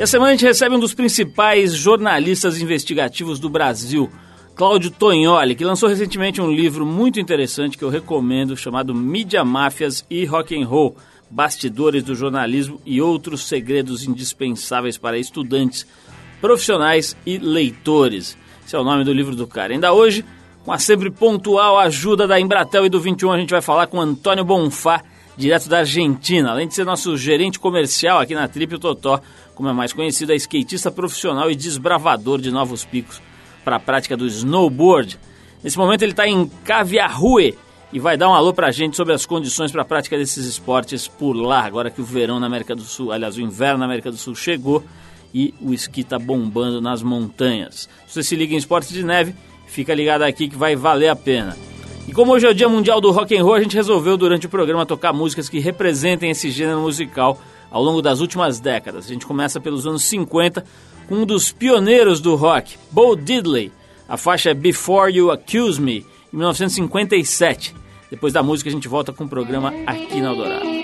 [0.00, 4.10] E a semana a gente recebe um dos principais jornalistas investigativos do Brasil,
[4.54, 10.02] Cláudio Tognoli, que lançou recentemente um livro muito interessante que eu recomendo, chamado Mídia Máfias
[10.08, 10.96] e Rock and Roll,
[11.28, 15.86] Bastidores do Jornalismo e Outros Segredos Indispensáveis para Estudantes,
[16.40, 18.38] Profissionais e Leitores.
[18.66, 19.74] Esse é o nome do livro do cara.
[19.74, 20.24] Ainda hoje,
[20.64, 24.00] com a sempre pontual ajuda da Embratel e do 21, a gente vai falar com
[24.00, 25.02] Antônio Bonfá,
[25.36, 26.52] direto da Argentina.
[26.52, 29.20] Além de ser nosso gerente comercial aqui na Trip, Totó,
[29.60, 33.20] como é mais conhecido, é skatista profissional e desbravador de novos picos
[33.62, 35.20] para a prática do snowboard.
[35.62, 37.58] Nesse momento ele está em Caviarrue
[37.92, 40.46] e vai dar um alô para a gente sobre as condições para a prática desses
[40.46, 43.84] esportes por lá, agora que o verão na América do Sul, aliás, o inverno na
[43.84, 44.82] América do Sul chegou
[45.34, 47.86] e o esqui está bombando nas montanhas.
[48.06, 49.34] Se você se liga em esportes de neve,
[49.66, 51.54] fica ligado aqui que vai valer a pena.
[52.08, 54.46] E como hoje é o Dia Mundial do Rock and Roll, a gente resolveu durante
[54.46, 57.38] o programa tocar músicas que representem esse gênero musical
[57.70, 59.06] ao longo das últimas décadas.
[59.06, 60.64] A gente começa pelos anos 50
[61.08, 63.72] com um dos pioneiros do rock, Bo Diddley.
[64.08, 67.74] A faixa é Before You Accuse Me, em 1957.
[68.10, 70.80] Depois da música a gente volta com o programa aqui na Eldorado.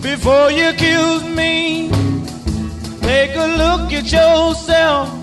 [0.00, 1.90] Before you accuse me
[3.10, 5.19] Take a look at yourself.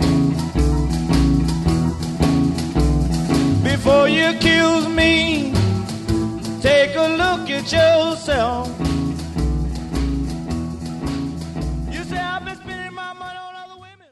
[3.88, 5.54] Before you accuse me,
[6.62, 8.68] take a look at yourself.
[11.90, 14.10] You say I've been spending my money on other women.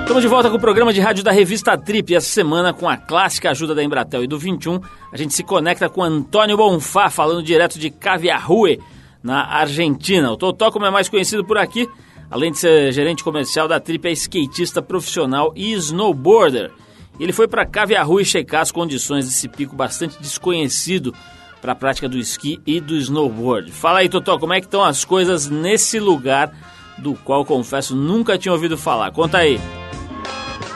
[0.00, 2.14] Estamos de volta com o programa de rádio da revista Trip.
[2.14, 4.80] Essa semana, com a clássica ajuda da Embratel e do 21,
[5.12, 8.80] a gente se conecta com Antônio Bonfá, falando direto de Caviarrue,
[9.22, 10.32] na Argentina.
[10.32, 11.86] O Totó, como é mais conhecido por aqui,
[12.34, 16.72] além de ser gerente comercial da Trip, é skatista profissional e snowboarder.
[17.20, 21.14] Ele foi para Caviarrue checar as condições desse pico bastante desconhecido
[21.62, 23.70] para a prática do esqui e do snowboard.
[23.70, 26.52] Fala aí, Totó, como é que estão as coisas nesse lugar
[26.98, 29.12] do qual, confesso, nunca tinha ouvido falar.
[29.12, 29.60] Conta aí.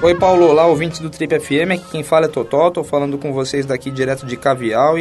[0.01, 3.33] Oi Paulo, olá ouvintes do Trip FM, aqui quem fala é Totó, tô falando com
[3.33, 4.95] vocês daqui direto de Cavial,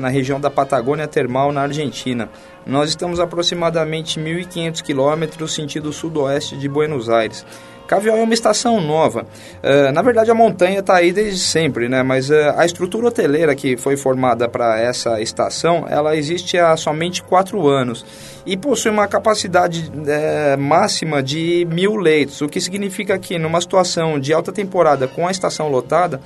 [0.00, 2.28] na região da Patagônia Termal, na Argentina.
[2.70, 7.44] Nós estamos aproximadamente 1.500 quilômetros sentido sudoeste de Buenos Aires.
[7.88, 9.26] Cavial é uma estação nova.
[9.60, 12.04] Uh, na verdade, a montanha está aí desde sempre, né?
[12.04, 17.24] Mas uh, a estrutura hoteleira que foi formada para essa estação, ela existe há somente
[17.24, 18.06] quatro anos
[18.46, 24.20] e possui uma capacidade uh, máxima de mil leitos, o que significa que numa situação
[24.20, 26.20] de alta temporada com a estação lotada,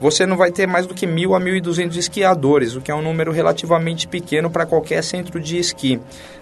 [0.00, 2.90] você não vai ter mais do que mil a mil e duzentos esquiadores, o que
[2.90, 6.00] é um número relativamente pequeno para qualquer centro de esqui.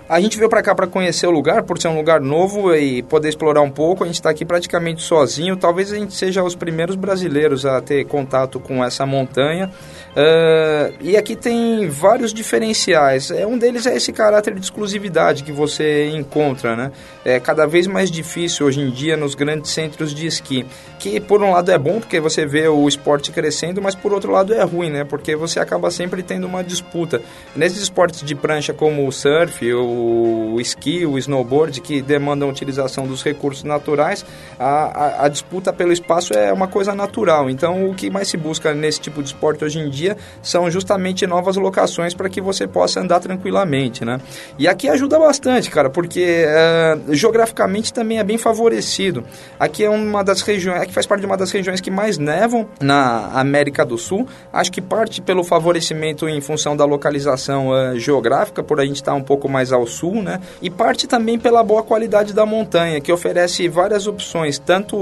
[0.08, 3.02] A gente veio para cá para conhecer o lugar, por ser um lugar novo e
[3.02, 4.04] poder explorar um pouco.
[4.04, 5.54] A gente está aqui praticamente sozinho.
[5.54, 9.70] Talvez a gente seja os primeiros brasileiros a ter contato com essa montanha.
[10.18, 13.30] Uh, e aqui tem vários diferenciais.
[13.30, 16.90] É, um deles é esse caráter de exclusividade que você encontra, né?
[17.24, 20.66] É cada vez mais difícil hoje em dia nos grandes centros de esqui.
[20.98, 24.32] Que por um lado é bom porque você vê o esporte crescendo, mas por outro
[24.32, 25.04] lado é ruim, né?
[25.04, 27.22] Porque você acaba sempre tendo uma disputa.
[27.54, 33.06] Nesses esportes de prancha como o surf, o esqui, o snowboard, que demandam a utilização
[33.06, 34.26] dos recursos naturais,
[34.58, 37.48] a, a, a disputa pelo espaço é uma coisa natural.
[37.48, 40.07] Então o que mais se busca nesse tipo de esporte hoje em dia
[40.42, 44.20] são justamente novas locações para que você possa andar tranquilamente, né?
[44.58, 49.24] E aqui ajuda bastante, cara, porque uh, geograficamente também é bem favorecido.
[49.58, 52.68] Aqui é uma das regiões, aqui faz parte de uma das regiões que mais nevam
[52.80, 54.26] na América do Sul.
[54.52, 59.14] Acho que parte pelo favorecimento em função da localização uh, geográfica, por a gente estar
[59.14, 60.40] um pouco mais ao sul, né?
[60.62, 64.96] E parte também pela boa qualidade da montanha, que oferece várias opções, tanto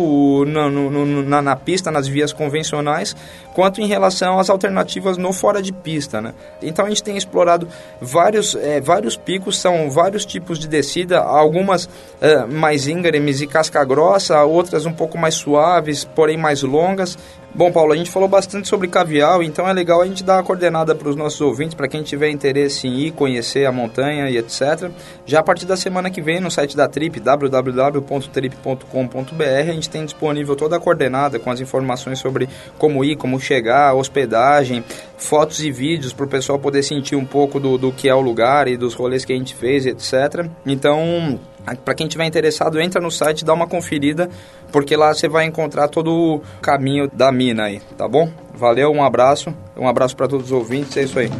[0.46, 3.14] no, no, na, na pista, nas vias convencionais,
[3.54, 6.34] quanto em relação às alternativas no fora de pista, né?
[6.62, 7.68] Então a gente tem explorado
[8.00, 11.88] vários, é, vários picos, são vários tipos de descida, algumas
[12.20, 17.16] é, mais íngremes e casca grossa, outras um pouco mais suaves, porém mais longas.
[17.56, 20.42] Bom, Paulo, a gente falou bastante sobre cavial, então é legal a gente dar a
[20.42, 24.36] coordenada para os nossos ouvintes, para quem tiver interesse em ir conhecer a montanha e
[24.36, 24.90] etc.
[25.24, 30.04] Já a partir da semana que vem, no site da Trip, www.trip.com.br, a gente tem
[30.04, 34.75] disponível toda a coordenada com as informações sobre como ir, como chegar, hospedagem,
[35.16, 38.20] fotos e vídeos para o pessoal poder sentir um pouco do, do que é o
[38.20, 40.48] lugar e dos rolês que a gente fez, etc.
[40.64, 41.38] Então,
[41.84, 44.28] para quem tiver interessado, entra no site, dá uma conferida,
[44.70, 48.30] porque lá você vai encontrar todo o caminho da mina aí, tá bom?
[48.54, 51.30] Valeu, um abraço, um abraço para todos os ouvintes, é isso aí.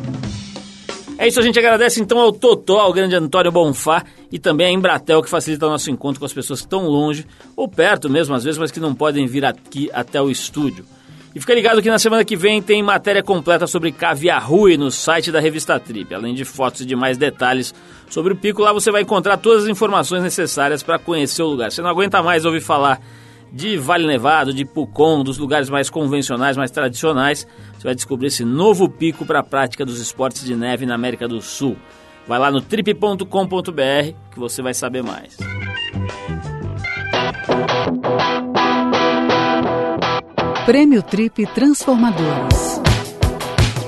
[1.19, 4.71] É isso, a gente agradece então ao Totó, ao grande Antônio Bonfá e também a
[4.71, 8.35] Embratel, que facilita o nosso encontro com as pessoas que estão longe ou perto mesmo
[8.35, 10.85] às vezes, mas que não podem vir aqui até o estúdio.
[11.37, 14.91] E fica ligado que na semana que vem tem matéria completa sobre Caviar Rui no
[14.91, 16.15] site da revista Trip.
[16.15, 17.75] Além de fotos e de mais detalhes
[18.09, 21.71] sobre o pico, lá você vai encontrar todas as informações necessárias para conhecer o lugar.
[21.71, 23.03] Você não aguenta mais ouvir falar
[23.53, 27.47] de Vale Nevado, de Pucon, dos lugares mais convencionais, mais tradicionais.
[27.77, 31.29] Você vai descobrir esse novo pico para a prática dos esportes de neve na América
[31.29, 31.77] do Sul.
[32.27, 35.37] Vai lá no trip.com.br que você vai saber mais.
[40.67, 42.81] Prêmio Trip Transformadores.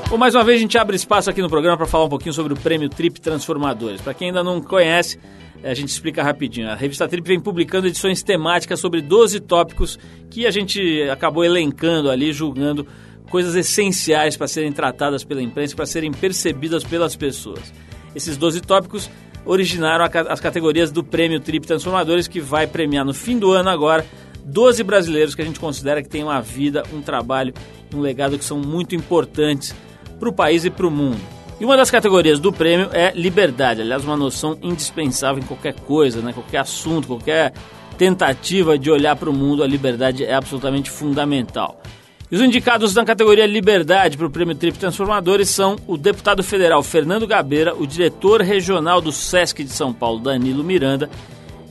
[0.08, 2.32] Bom, mais uma vez a gente abre espaço aqui no programa para falar um pouquinho
[2.32, 4.00] sobre o Prêmio Trip Transformadores.
[4.00, 5.19] Para quem ainda não conhece,
[5.64, 6.70] a gente explica rapidinho.
[6.70, 9.98] A revista Trip vem publicando edições temáticas sobre 12 tópicos
[10.30, 12.86] que a gente acabou elencando ali, julgando
[13.28, 17.75] coisas essenciais para serem tratadas pela imprensa, para serem percebidas pelas pessoas.
[18.14, 19.10] Esses 12 tópicos
[19.44, 24.06] originaram as categorias do Prêmio Trip Transformadores, que vai premiar no fim do ano agora
[24.48, 27.52] 12 brasileiros que a gente considera que têm uma vida, um trabalho,
[27.94, 29.74] um legado que são muito importantes
[30.18, 31.20] para o país e para o mundo.
[31.60, 36.22] E uma das categorias do prêmio é liberdade, aliás, uma noção indispensável em qualquer coisa,
[36.22, 36.32] né?
[36.32, 37.52] qualquer assunto, qualquer
[37.98, 41.82] tentativa de olhar para o mundo, a liberdade é absolutamente fundamental.
[42.30, 46.82] E os indicados na categoria Liberdade para o Prêmio Trip Transformadores são o deputado federal
[46.82, 51.10] Fernando Gabeira, o diretor regional do SESC de São Paulo, Danilo Miranda,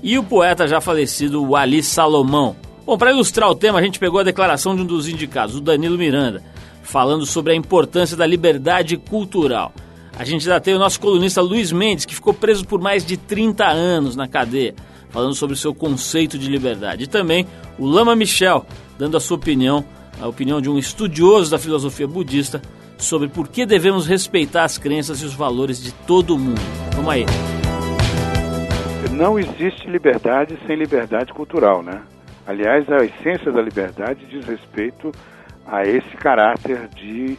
[0.03, 2.66] e o poeta já falecido Wali Salomão.
[2.87, 5.59] Bom, para ilustrar o tema, a gente pegou a declaração de um dos indicados, o
[5.59, 6.41] Danilo Miranda,
[6.81, 9.73] falando sobre a importância da liberdade cultural.
[10.17, 13.17] A gente ainda tem o nosso colunista Luiz Mendes, que ficou preso por mais de
[13.17, 14.73] 30 anos na cadeia,
[15.09, 17.03] falando sobre o seu conceito de liberdade.
[17.03, 17.45] E também
[17.77, 18.65] o Lama Michel,
[18.97, 19.83] dando a sua opinião,
[20.21, 22.61] a opinião de um estudioso da filosofia budista,
[22.97, 26.61] sobre por que devemos respeitar as crenças e os valores de todo mundo.
[26.95, 27.25] Vamos aí.
[29.11, 32.01] Não existe liberdade sem liberdade cultural, né?
[32.47, 35.11] Aliás, a essência da liberdade diz respeito
[35.65, 37.37] a esse caráter de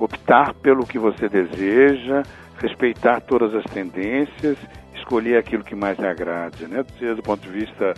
[0.00, 2.24] optar pelo que você deseja,
[2.60, 4.58] respeitar todas as tendências,
[4.96, 6.84] escolher aquilo que mais lhe agrade, né?
[6.98, 7.94] seja do ponto de vista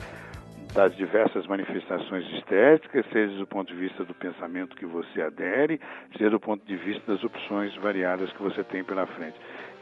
[0.75, 5.81] das diversas manifestações estéticas, seja do ponto de vista do pensamento que você adere,
[6.13, 9.37] seja do ponto de vista das opções variadas que você tem pela frente.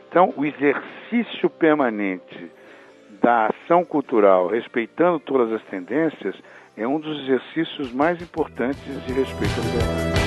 [0.08, 2.52] Então, o exercício permanente
[3.20, 6.36] da ação cultural, respeitando todas as tendências,
[6.78, 10.18] é um dos exercícios mais importantes de respeito à liberdade.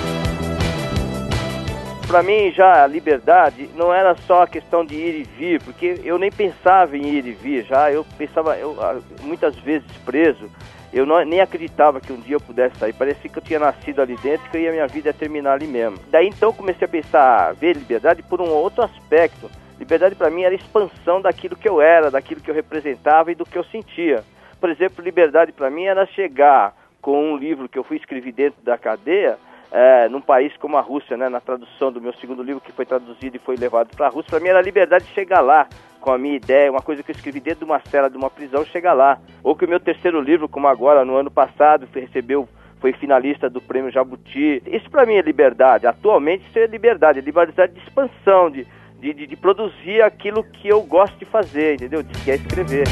[2.06, 6.02] Para mim, já a liberdade não era só a questão de ir e vir, porque
[6.04, 8.76] eu nem pensava em ir e vir, já eu pensava, eu,
[9.22, 10.52] muitas vezes preso,
[10.92, 12.92] eu não, nem acreditava que um dia eu pudesse sair.
[12.92, 15.68] Parecia que eu tinha nascido ali dentro e que a minha vida ia terminar ali
[15.68, 16.00] mesmo.
[16.10, 19.50] Daí então comecei a pensar, ver liberdade por um outro aspecto.
[19.80, 23.46] Liberdade para mim era expansão daquilo que eu era, daquilo que eu representava e do
[23.46, 24.22] que eu sentia.
[24.62, 28.62] Por exemplo, liberdade para mim era chegar com um livro que eu fui escrever dentro
[28.62, 29.40] da cadeia,
[29.72, 32.86] é, num país como a Rússia, né, na tradução do meu segundo livro, que foi
[32.86, 34.30] traduzido e foi levado para a Rússia.
[34.30, 35.68] Para mim era liberdade de chegar lá
[36.00, 38.30] com a minha ideia, uma coisa que eu escrevi dentro de uma cela de uma
[38.30, 39.20] prisão, chegar lá.
[39.44, 42.48] Ou que o meu terceiro livro, como agora, no ano passado, recebeu
[42.80, 44.62] foi finalista do prêmio Jabuti.
[44.66, 45.88] Isso para mim é liberdade.
[45.88, 48.66] Atualmente isso é liberdade, é liberdade de expansão, de,
[49.00, 52.02] de, de, produzir aquilo que eu gosto de fazer, entendeu?
[52.02, 52.86] De, que é escrever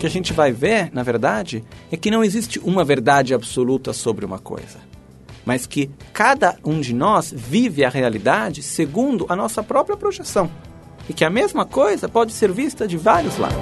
[0.00, 4.24] que a gente vai ver, na verdade, é que não existe uma verdade absoluta sobre
[4.24, 4.78] uma coisa,
[5.44, 10.50] mas que cada um de nós vive a realidade segundo a nossa própria projeção.
[11.06, 13.58] E que a mesma coisa pode ser vista de vários lados.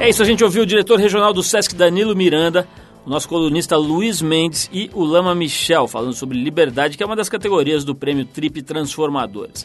[0.00, 2.66] É isso, a gente ouviu o diretor regional do SESC Danilo Miranda,
[3.06, 7.14] o nosso colunista Luiz Mendes e o Lama Michel falando sobre liberdade, que é uma
[7.14, 9.64] das categorias do prêmio Trip Transformadores.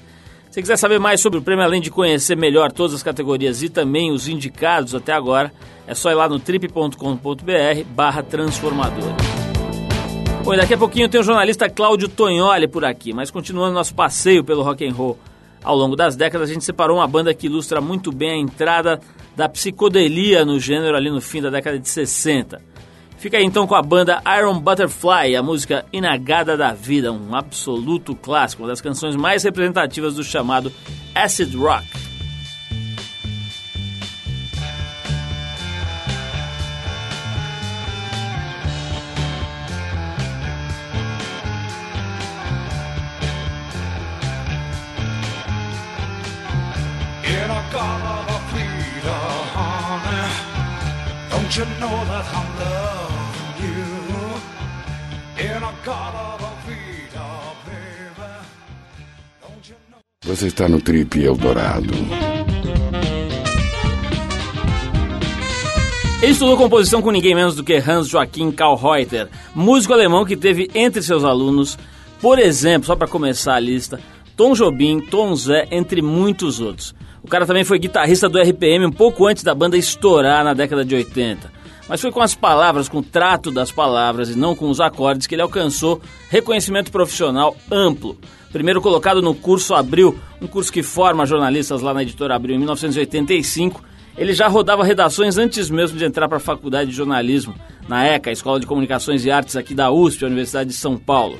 [0.53, 3.69] Se quiser saber mais sobre o prêmio, além de conhecer melhor todas as categorias e
[3.69, 5.51] também os indicados até agora,
[5.87, 9.15] é só ir lá no trip.com.br barra transformador.
[10.43, 14.43] Bom, daqui a pouquinho tem o jornalista Cláudio Tognoli por aqui, mas continuando nosso passeio
[14.43, 15.17] pelo rock and roll
[15.63, 19.01] ao longo das décadas, a gente separou uma banda que ilustra muito bem a entrada
[19.35, 22.72] da psicodelia no gênero ali no fim da década de 60.
[23.23, 28.13] Fica aí então com a banda Iron Butterfly, a música Inagada da Vida, um absoluto
[28.13, 30.69] clássico, uma das canções mais representativas do chamado
[31.15, 32.02] Acid Rock.
[60.33, 61.93] Você está no Trip Eldorado.
[66.23, 70.71] Ele estudou composição com ninguém menos do que Hans Joachim Kalreuter, músico alemão que teve
[70.73, 71.77] entre seus alunos,
[72.19, 73.99] por exemplo, só para começar a lista,
[74.35, 76.95] Tom Jobim, Tom Zé, entre muitos outros.
[77.21, 80.83] O cara também foi guitarrista do RPM um pouco antes da banda estourar na década
[80.83, 81.51] de 80.
[81.87, 85.27] Mas foi com as palavras, com o trato das palavras e não com os acordes
[85.27, 88.17] que ele alcançou reconhecimento profissional amplo.
[88.51, 92.59] Primeiro colocado no curso Abril, um curso que forma jornalistas lá na editora Abril em
[92.59, 93.83] 1985
[94.17, 97.55] ele já rodava redações antes mesmo de entrar para a faculdade de jornalismo,
[97.87, 101.39] na ECA, Escola de Comunicações e Artes aqui da USP, Universidade de São Paulo.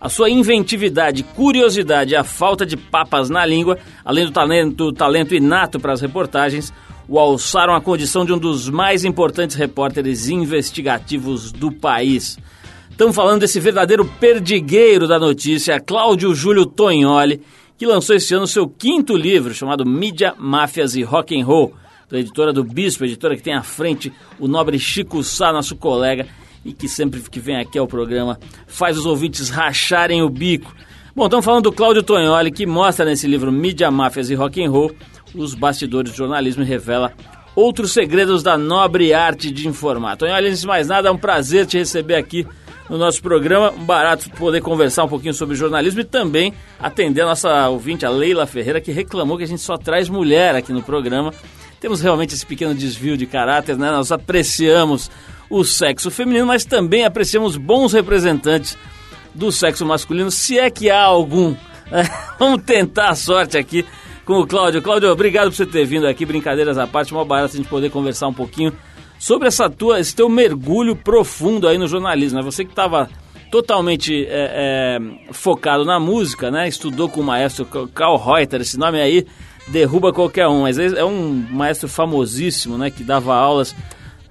[0.00, 5.34] A sua inventividade, curiosidade e a falta de papas na língua, além do talento, talento
[5.34, 6.72] inato para as reportagens,
[7.08, 12.38] o alçaram à condição de um dos mais importantes repórteres investigativos do país.
[12.90, 17.40] Estamos falando desse verdadeiro perdigueiro da notícia, Cláudio Júlio Tognoli,
[17.76, 21.74] que lançou esse ano seu quinto livro, chamado Mídia, Máfias e Rock and Roll,
[22.12, 26.26] editora do Bispo, editora que tem à frente o nobre Chico Sá, nosso colega,
[26.64, 30.74] e que sempre que vem aqui ao programa faz os ouvintes racharem o bico.
[31.14, 34.70] Bom, estamos falando do Cláudio Tognoli, que mostra nesse livro Mídia, Máfias e Rock and
[34.70, 34.92] Roll
[35.34, 37.12] os bastidores do jornalismo e revela
[37.54, 40.16] outros segredos da nobre arte de informar.
[40.16, 42.46] Tognoli, antes de mais nada, é um prazer te receber aqui
[42.88, 43.70] no nosso programa.
[43.70, 48.46] Barato poder conversar um pouquinho sobre jornalismo e também atender a nossa ouvinte, a Leila
[48.46, 51.32] Ferreira, que reclamou que a gente só traz mulher aqui no programa
[51.84, 53.90] temos realmente esse pequeno desvio de caráter, né?
[53.90, 55.10] Nós apreciamos
[55.50, 58.78] o sexo feminino, mas também apreciamos bons representantes
[59.34, 61.54] do sexo masculino, se é que há algum.
[62.40, 63.84] Vamos tentar a sorte aqui
[64.24, 64.82] com o Cláudio.
[64.82, 67.90] Cláudio, obrigado por você ter vindo aqui, brincadeiras à parte, uma barato a gente poder
[67.90, 68.72] conversar um pouquinho
[69.18, 72.38] sobre essa tua, esse teu mergulho profundo aí no jornalismo.
[72.38, 72.44] Né?
[72.44, 73.08] Você que estava
[73.50, 76.66] totalmente é, é, focado na música, né?
[76.66, 79.26] Estudou com o maestro Karl Reuter, esse nome aí
[79.68, 80.62] derruba qualquer um.
[80.62, 82.90] Mas é um maestro famosíssimo, né?
[82.90, 83.74] Que dava aulas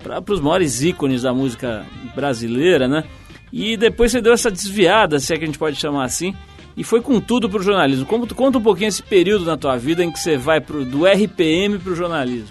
[0.04, 3.06] para os maiores ícones da música brasileira, né?
[3.52, 6.36] E depois você deu essa desviada, se é que a gente pode chamar assim,
[6.76, 8.06] e foi com tudo para o jornalismo.
[8.06, 11.78] Conta um pouquinho esse período na tua vida em que você vai pro, do RPM
[11.80, 12.50] para o jornalismo.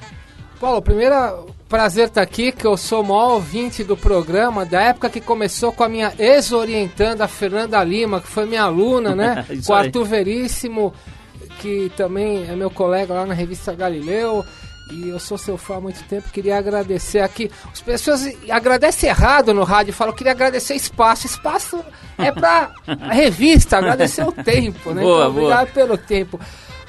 [0.60, 1.14] Paulo, primeiro
[1.68, 5.20] prazer estar tá aqui, que eu sou o maior ouvinte do programa, da época que
[5.20, 9.44] começou com a minha ex-orientanda, Fernanda Lima, que foi minha aluna, né?
[9.66, 10.92] com o Arthur Veríssimo,
[11.58, 14.44] que também é meu colega lá na revista Galileu.
[14.92, 17.50] E eu sou seu fã há muito tempo, queria agradecer aqui.
[17.72, 21.26] As pessoas agradecem errado no rádio, falam, queria agradecer espaço.
[21.26, 21.82] Espaço
[22.18, 25.00] é para a revista, agradecer o tempo, né?
[25.00, 25.86] Boa, então, obrigado boa.
[25.86, 26.38] pelo tempo.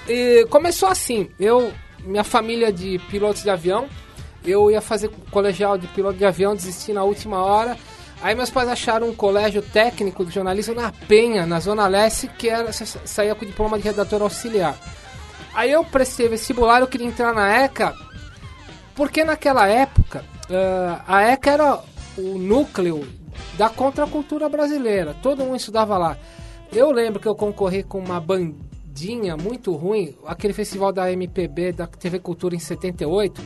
[0.07, 1.72] E começou assim, eu,
[2.03, 3.88] minha família de pilotos de avião,
[4.43, 7.77] eu ia fazer colegial de piloto de avião, desisti na última hora.
[8.22, 12.50] Aí meus pais acharam um colégio técnico de jornalismo na Penha, na Zona Leste, que
[12.50, 14.77] era, saía com diploma de redator auxiliar.
[15.53, 17.95] Aí eu prestei vestibular, eu queria entrar na ECA,
[18.95, 21.79] porque naquela época uh, a ECA era
[22.17, 23.07] o núcleo
[23.57, 26.17] da contracultura brasileira, todo mundo estudava lá.
[26.72, 31.86] Eu lembro que eu concorri com uma bandinha muito ruim, aquele festival da MPB, da
[31.86, 33.41] TV Cultura em 78,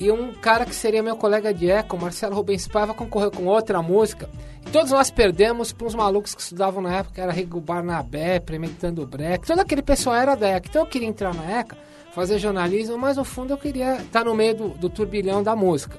[0.00, 3.82] e um cara que seria meu colega de eco, Marcelo Rubens Paiva, concorreu com outra
[3.82, 4.28] música.
[4.64, 9.04] E todos nós perdemos para uns malucos que estudavam na época, era Rigo Barnabé, Prementando
[9.06, 10.68] Breck, todo aquele pessoal era da ECA.
[10.68, 11.76] Então eu queria entrar na ECA,
[12.12, 15.96] fazer jornalismo, mas no fundo eu queria estar no meio do, do turbilhão da música.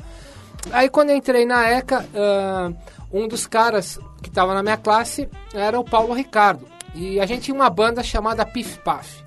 [0.71, 2.75] Aí quando eu entrei na ECA, uh,
[3.11, 6.65] um dos caras que estava na minha classe era o Paulo Ricardo.
[6.95, 9.23] E a gente tinha uma banda chamada Pif Paf.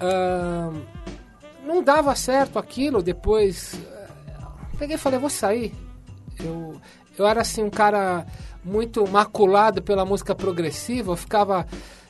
[0.00, 0.93] Uh,
[1.64, 4.06] não dava certo aquilo, depois eh,
[4.78, 5.72] peguei e falei, vou sair.
[6.38, 6.80] Eu,
[7.18, 8.26] eu era assim um cara
[8.64, 11.66] muito maculado pela música progressiva, eu ficava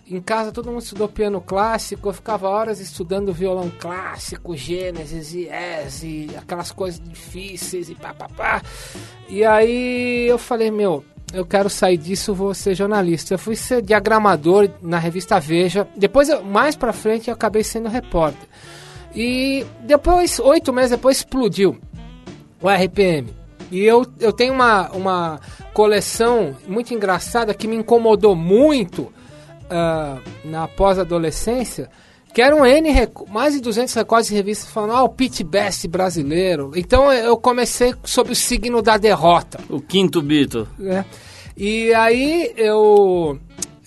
[0.06, 5.48] em casa, todo mundo estudou piano clássico, eu ficava horas estudando violão clássico, Gênesis e
[5.48, 8.62] Es e aquelas coisas difíceis e pá, pá, pá.
[9.28, 13.34] E aí eu falei, meu, eu quero sair disso, vou ser jornalista.
[13.34, 15.88] Eu fui ser diagramador na revista Veja.
[15.96, 18.48] Depois, mais pra frente, eu acabei sendo repórter.
[19.14, 21.78] E depois, oito meses depois, explodiu
[22.60, 23.32] o RPM.
[23.70, 25.40] E eu, eu tenho uma, uma
[25.72, 29.02] coleção muito engraçada que me incomodou muito
[29.64, 31.88] uh, na pós-adolescência,
[32.32, 32.90] que eram N,
[33.28, 36.72] mais de 200 recordes de revistas falando, ah, o Pit Best brasileiro.
[36.74, 39.60] Então eu comecei sob o signo da derrota.
[39.68, 40.66] O quinto Bito.
[40.80, 41.04] É.
[41.56, 43.38] E aí eu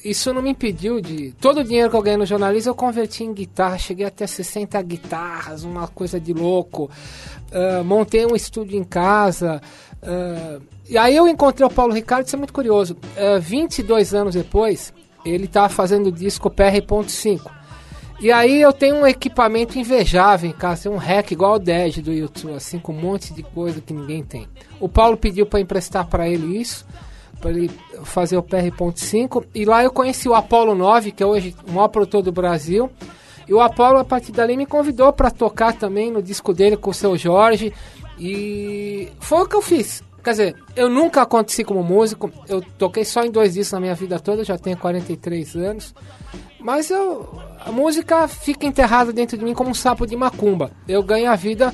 [0.09, 1.33] isso não me impediu de.
[1.33, 3.77] Todo o dinheiro que eu ganhei no jornalismo eu converti em guitarra.
[3.77, 6.89] Cheguei até 60 guitarras, uma coisa de louco.
[7.51, 9.61] Uh, montei um estúdio em casa.
[10.01, 12.95] Uh, e aí eu encontrei o Paulo Ricardo, isso é muito curioso.
[13.17, 14.93] Uh, 22 anos depois,
[15.25, 17.57] ele estava fazendo o disco PR.5.
[18.19, 21.99] E aí eu tenho um equipamento invejável em casa, tem um hack igual o 10
[21.99, 24.47] do YouTube, assim, com um monte de coisa que ninguém tem.
[24.79, 26.83] O Paulo pediu para emprestar para ele isso,
[27.39, 27.69] para ele
[28.03, 31.87] fazer o PR.5, e lá eu conheci o Apollo 9, que é hoje o maior
[31.87, 32.89] produtor do Brasil.
[33.47, 36.89] E o Apollo, a partir dali, me convidou para tocar também no disco dele com
[36.89, 37.73] o seu Jorge.
[38.19, 40.03] E foi o que eu fiz.
[40.23, 43.95] Quer dizer, eu nunca aconteci como músico, eu toquei só em dois discos na minha
[43.95, 45.95] vida toda, já tenho 43 anos.
[46.59, 47.29] Mas eu,
[47.65, 50.71] a música fica enterrada dentro de mim como um sapo de macumba.
[50.85, 51.73] Eu ganho a vida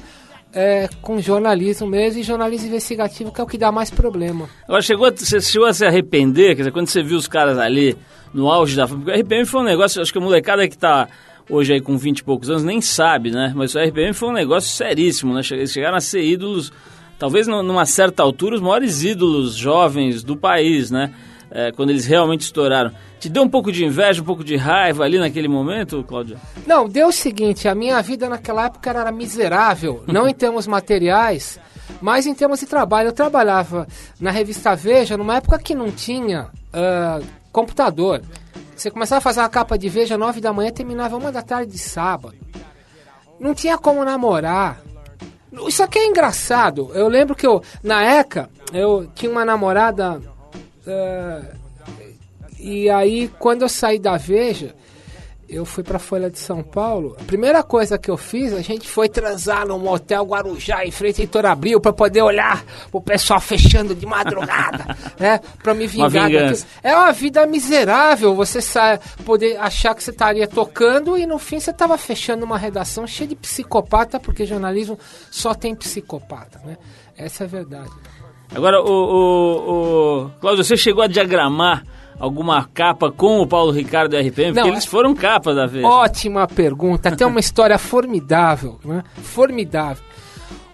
[0.53, 4.47] é, com jornalismo mesmo e jornalismo investigativo, que é o que dá mais problema.
[4.67, 6.49] Agora, chegou, você chegou a se arrepender?
[6.55, 7.97] Quer dizer, quando você viu os caras ali
[8.33, 8.87] no auge da?
[8.87, 11.07] Porque o RPM foi um negócio, acho que a molecada que tá
[11.49, 13.51] hoje aí com 20 e poucos anos nem sabe, né?
[13.55, 15.41] Mas o RPM foi um negócio seríssimo, né?
[15.51, 16.71] Eles chegaram a ser ídolos,
[17.19, 21.11] talvez nu- numa certa altura, os maiores ídolos jovens do país, né?
[21.55, 22.91] É, quando eles realmente estouraram.
[23.19, 26.39] Te deu um pouco de inveja, um pouco de raiva ali naquele momento, Cláudio?
[26.65, 31.59] Não, deu o seguinte, a minha vida naquela época era miserável, não em termos materiais,
[32.01, 33.09] mas em termos de trabalho.
[33.09, 33.87] Eu trabalhava
[34.19, 37.19] na revista Veja numa época que não tinha ah,
[37.51, 38.23] computador.
[38.75, 41.71] Você começava a fazer uma capa de Veja nove da manhã terminava uma da tarde
[41.71, 42.35] de sábado.
[43.39, 44.81] Não tinha como namorar.
[45.67, 46.89] Isso aqui é engraçado.
[46.95, 50.19] Eu lembro que eu, na ECA, eu tinha uma namorada.
[50.87, 51.41] Ah,
[52.59, 54.73] e aí, quando eu saí da Veja,
[55.49, 57.15] eu fui pra Folha de São Paulo.
[57.19, 61.21] A primeira coisa que eu fiz, a gente foi transar num motel Guarujá, em frente
[61.21, 65.39] a Heitor Abril, pra poder olhar o pessoal fechando de madrugada, né?
[65.61, 66.65] Pra me Uma vingar daquilo.
[66.81, 71.59] É uma vida miserável você sa poder achar que você estaria tocando e no fim
[71.59, 74.97] você estava fechando uma redação cheia de psicopata, porque jornalismo
[75.29, 76.77] só tem psicopata, né?
[77.15, 77.91] Essa é a verdade.
[78.55, 81.83] Agora, o, o, o- Cláudio, você chegou a diagramar
[82.19, 84.53] alguma capa com o Paulo Ricardo do RPM?
[84.53, 85.83] Porque Não, eles é- foram capa da vez.
[85.83, 87.15] Ótima pergunta.
[87.15, 89.03] Tem uma história formidável, né?
[89.21, 90.03] Formidável.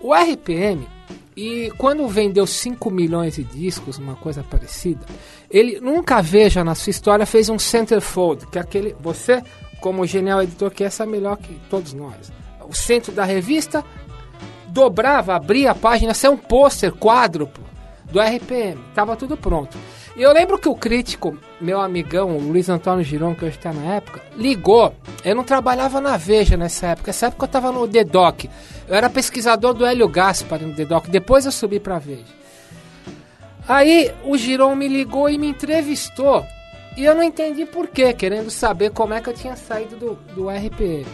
[0.01, 0.88] O RPM,
[1.36, 5.06] e quando vendeu 5 milhões de discos, uma coisa parecida,
[5.49, 8.95] ele nunca veja na sua história fez um centerfold, que é aquele.
[8.99, 9.41] Você,
[9.82, 12.32] como genial editor, que essa é melhor que todos nós.
[12.67, 13.84] O centro da revista
[14.69, 17.63] dobrava, abria a página, saiu um pôster quádruplo
[18.12, 18.79] do RPM.
[18.93, 19.77] Tava tudo pronto.
[20.15, 23.71] E eu lembro que o crítico, meu amigão, o Luiz Antônio Giron, que hoje está
[23.71, 24.93] na época, ligou.
[25.23, 27.08] Eu não trabalhava na Veja nessa época.
[27.08, 28.45] Nessa época eu estava no The Doc.
[28.88, 31.08] Eu era pesquisador do Hélio Gaspar no The Doc.
[31.08, 32.39] Depois eu subi para a Veja.
[33.67, 36.45] Aí o Giron me ligou e me entrevistou.
[36.97, 40.15] E eu não entendi por quê, querendo saber como é que eu tinha saído do,
[40.36, 41.05] do RPM.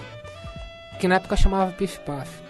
[1.00, 2.45] Que na época chamava Pif Paf.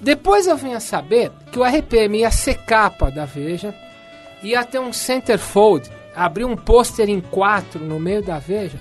[0.00, 3.74] Depois eu vim a saber que o RPM ia ser capa da Veja,
[4.42, 8.78] ia ter um centerfold, abrir um pôster em quatro no meio da Veja.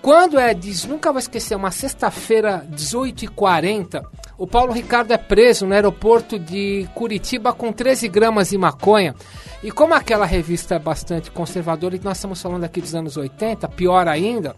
[0.00, 4.04] Quando é, diz, nunca vou esquecer, uma sexta-feira, 18h40,
[4.36, 9.14] o Paulo Ricardo é preso no aeroporto de Curitiba com 13 gramas de maconha.
[9.62, 13.66] E como aquela revista é bastante conservadora, e nós estamos falando aqui dos anos 80,
[13.70, 14.54] pior ainda,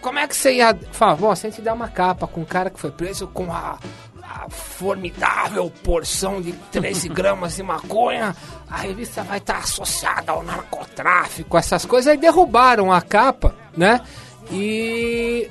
[0.00, 2.46] como é que você ia falar, bom, se a gente der uma capa com um
[2.46, 3.78] cara que foi preso com a,
[4.30, 8.34] a formidável porção de 13 gramas de maconha,
[8.68, 14.00] a revista vai estar associada ao narcotráfico, essas coisas, aí derrubaram a capa, né?
[14.52, 15.48] E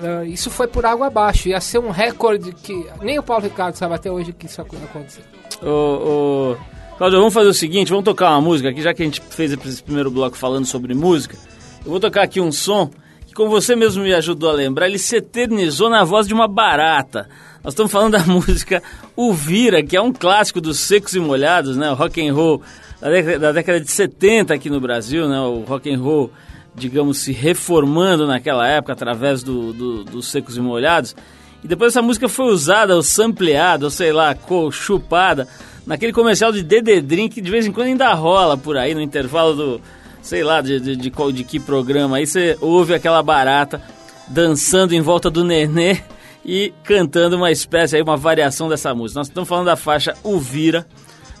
[0.00, 3.74] eh, isso foi por água abaixo, ia ser um recorde que nem o Paulo Ricardo
[3.74, 5.24] sabe até hoje que isso ia acontecer.
[5.60, 6.56] Ô, ô,
[6.96, 9.52] Cláudio, vamos fazer o seguinte, vamos tocar uma música aqui, já que a gente fez
[9.52, 11.36] esse primeiro bloco falando sobre música.
[11.84, 12.90] Eu vou tocar aqui um som
[13.26, 16.46] que, como você mesmo me ajudou a lembrar, ele se eternizou na voz de uma
[16.46, 17.28] barata.
[17.62, 18.82] Nós estamos falando da música
[19.16, 21.90] O Vira, que é um clássico dos secos e molhados, né?
[21.90, 22.62] O rock and roll
[23.00, 25.38] da década, da década de 70 aqui no Brasil, né?
[25.40, 26.30] O rock and roll,
[26.74, 31.14] digamos, se reformando naquela época através do, do- dos secos e molhados.
[31.62, 34.34] E depois essa música foi usada, ou sampleada, ou sei lá,
[34.72, 35.46] chupada,
[35.86, 39.02] naquele comercial de DD Drink que de vez em quando ainda rola por aí no
[39.02, 39.80] intervalo do,
[40.22, 42.16] sei lá, de, de, de, de que programa.
[42.16, 43.82] Aí você ouve aquela barata
[44.28, 45.98] dançando em volta do nenê
[46.44, 49.20] e cantando uma espécie aí, uma variação dessa música.
[49.20, 50.86] Nós estamos falando da faixa O Vira,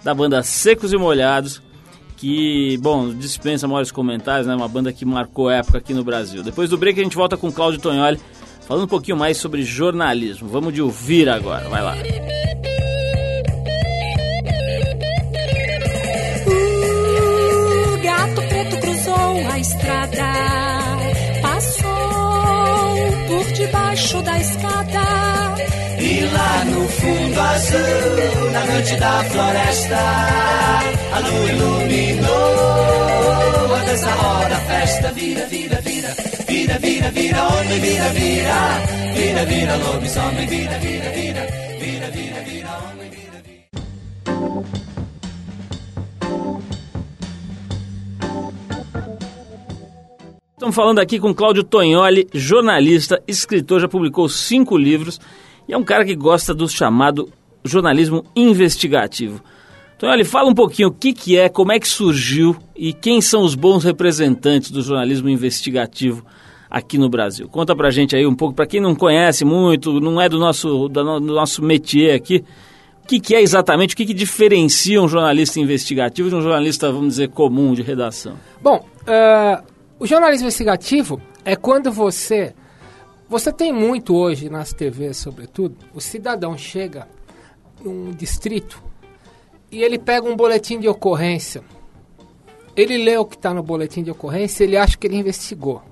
[0.04, 1.62] da banda Secos e Molhados,
[2.16, 4.54] que, bom, dispensa maiores comentários, né?
[4.54, 6.42] Uma banda que marcou época aqui no Brasil.
[6.42, 8.20] Depois do break a gente volta com Cláudio Tonholi,
[8.66, 10.48] falando um pouquinho mais sobre jornalismo.
[10.48, 11.94] Vamos de ouvir agora, vai lá.
[17.94, 20.69] O gato preto cruzou a estrada,
[23.60, 25.04] debaixo da escada.
[25.98, 29.98] E lá no fundo azul, na noite da floresta,
[31.12, 32.30] a lua iluminou.
[33.74, 36.14] A nessa hora a festa vira, vira, vira,
[36.48, 38.80] vira, vira, vira, homem, vira, vira,
[39.14, 41.46] vira, vira, lobisomem, vira, vira, vira,
[41.80, 42.49] vira, vira, vira,
[50.60, 55.18] Estamos falando aqui com Cláudio Tognoli, jornalista, escritor, já publicou cinco livros
[55.66, 57.32] e é um cara que gosta do chamado
[57.64, 59.42] jornalismo investigativo.
[59.98, 63.42] Tognoli, fala um pouquinho o que, que é, como é que surgiu e quem são
[63.42, 66.22] os bons representantes do jornalismo investigativo
[66.68, 67.48] aqui no Brasil.
[67.48, 70.90] Conta pra gente aí um pouco, para quem não conhece muito, não é do nosso,
[70.90, 72.44] do nosso métier aqui,
[73.02, 76.92] o que, que é exatamente, o que, que diferencia um jornalista investigativo de um jornalista,
[76.92, 78.34] vamos dizer, comum de redação?
[78.62, 79.69] Bom, uh,
[80.00, 82.54] o jornalismo investigativo é quando você.
[83.28, 87.06] Você tem muito hoje nas TVs, sobretudo, o cidadão chega
[87.84, 88.82] num distrito
[89.70, 91.62] e ele pega um boletim de ocorrência.
[92.74, 95.82] Ele lê o que está no boletim de ocorrência ele acha que ele investigou.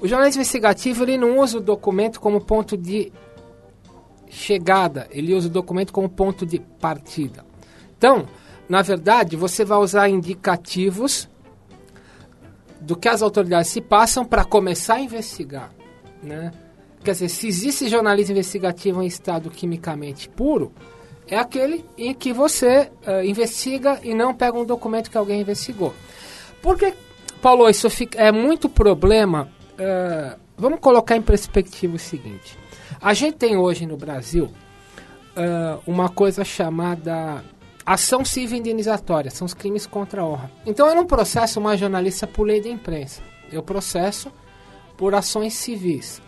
[0.00, 3.12] O jornalismo investigativo ele não usa o documento como ponto de
[4.28, 7.44] chegada, ele usa o documento como ponto de partida.
[7.96, 8.26] Então,
[8.68, 11.28] na verdade, você vai usar indicativos
[12.88, 15.70] do que as autoridades se passam para começar a investigar,
[16.22, 16.50] né?
[17.04, 20.72] Quer dizer, se existe jornalismo investigativo em estado quimicamente puro,
[21.28, 25.94] é aquele em que você uh, investiga e não pega um documento que alguém investigou.
[26.62, 26.94] Porque,
[27.42, 29.50] Paulo, isso fica, é muito problema.
[29.74, 32.58] Uh, vamos colocar em perspectiva o seguinte:
[32.98, 37.44] a gente tem hoje no Brasil uh, uma coisa chamada
[37.92, 40.50] ação civil indenizatória, são os crimes contra a honra.
[40.66, 44.30] Então eu não processo uma jornalista por lei de imprensa, eu processo
[44.96, 46.20] por ações civis.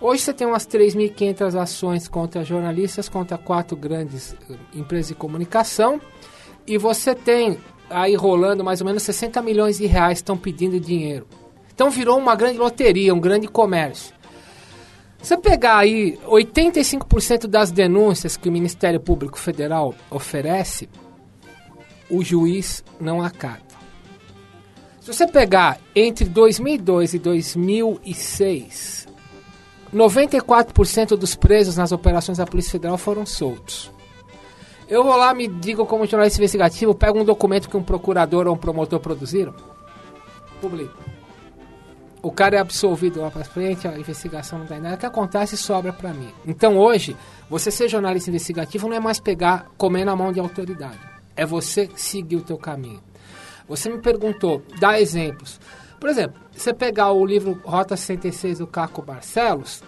[0.00, 6.00] Hoje você tem umas 3.500 ações contra jornalistas, contra quatro grandes uh, empresas de comunicação,
[6.66, 7.58] e você tem
[7.90, 11.26] aí rolando mais ou menos 60 milhões de reais estão pedindo dinheiro.
[11.74, 14.14] Então virou uma grande loteria, um grande comércio.
[15.22, 20.88] Você pegar aí 85% das denúncias que o Ministério Público Federal oferece,
[22.10, 23.72] o juiz não acata.
[25.00, 29.06] Se você pegar entre 2002 e 2006,
[29.94, 33.92] 94% dos presos nas operações da Polícia Federal foram soltos.
[34.88, 38.54] Eu vou lá, me digo como jornalista investigativo, pego um documento que um procurador ou
[38.54, 39.54] um promotor produziram,
[40.60, 40.96] publico.
[42.22, 44.94] O cara é absolvido lá para frente, a investigação não dá em nada.
[44.94, 46.32] O que acontece sobra para mim.
[46.46, 47.16] Então hoje,
[47.50, 51.00] você ser jornalista investigativo não é mais pegar, comer na mão de autoridade.
[51.34, 53.02] É você seguir o teu caminho.
[53.68, 55.60] Você me perguntou, dá exemplos.
[55.98, 59.82] Por exemplo, você pegar o livro Rota 66 do Caco Barcelos,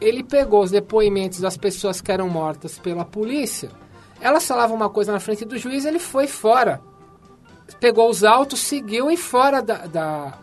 [0.00, 3.70] ele pegou os depoimentos das pessoas que eram mortas pela polícia,
[4.20, 6.80] elas falavam uma coisa na frente do juiz, ele foi fora.
[7.78, 10.38] Pegou os autos, seguiu e fora da, da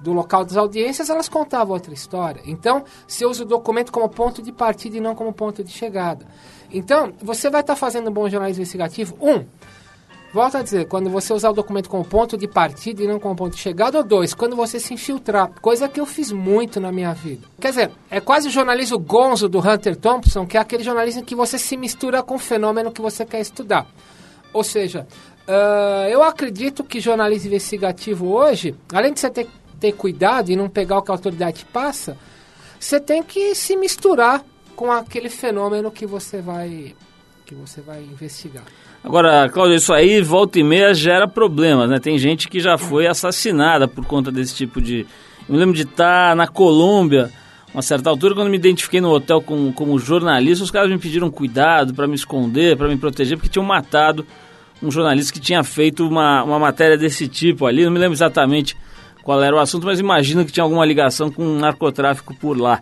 [0.00, 2.42] do local das audiências, elas contavam outra história.
[2.44, 6.26] Então, você usa o documento como ponto de partida e não como ponto de chegada.
[6.72, 9.16] Então, você vai estar tá fazendo um bom jornalismo investigativo.
[9.20, 9.44] Um,
[10.32, 13.34] volta a dizer, quando você usar o documento como ponto de partida e não como
[13.34, 13.98] ponto de chegada.
[13.98, 17.46] Ou dois, quando você se infiltrar, coisa que eu fiz muito na minha vida.
[17.60, 21.34] Quer dizer, é quase o jornalismo gonzo do Hunter Thompson, que é aquele jornalismo que
[21.34, 23.86] você se mistura com o fenômeno que você quer estudar.
[24.52, 25.06] Ou seja,
[25.48, 29.48] uh, eu acredito que jornalismo investigativo hoje, além de você ter
[29.80, 32.16] ter cuidado e não pegar o que a autoridade passa,
[32.78, 36.94] você tem que se misturar com aquele fenômeno que você vai
[37.46, 38.64] que você vai investigar.
[39.04, 42.00] Agora, Cláudio, isso aí volta e meia gera problemas, né?
[42.00, 45.06] Tem gente que já foi assassinada por conta desse tipo de.
[45.48, 47.30] Eu me lembro de estar na Colômbia,
[47.72, 51.30] uma certa altura, quando me identifiquei no hotel como, como jornalista, os caras me pediram
[51.30, 54.26] cuidado para me esconder, para me proteger, porque tinham matado
[54.82, 57.84] um jornalista que tinha feito uma, uma matéria desse tipo ali.
[57.84, 58.76] Não me lembro exatamente
[59.26, 62.80] qual era o assunto, mas imagino que tinha alguma ligação com narcotráfico por lá.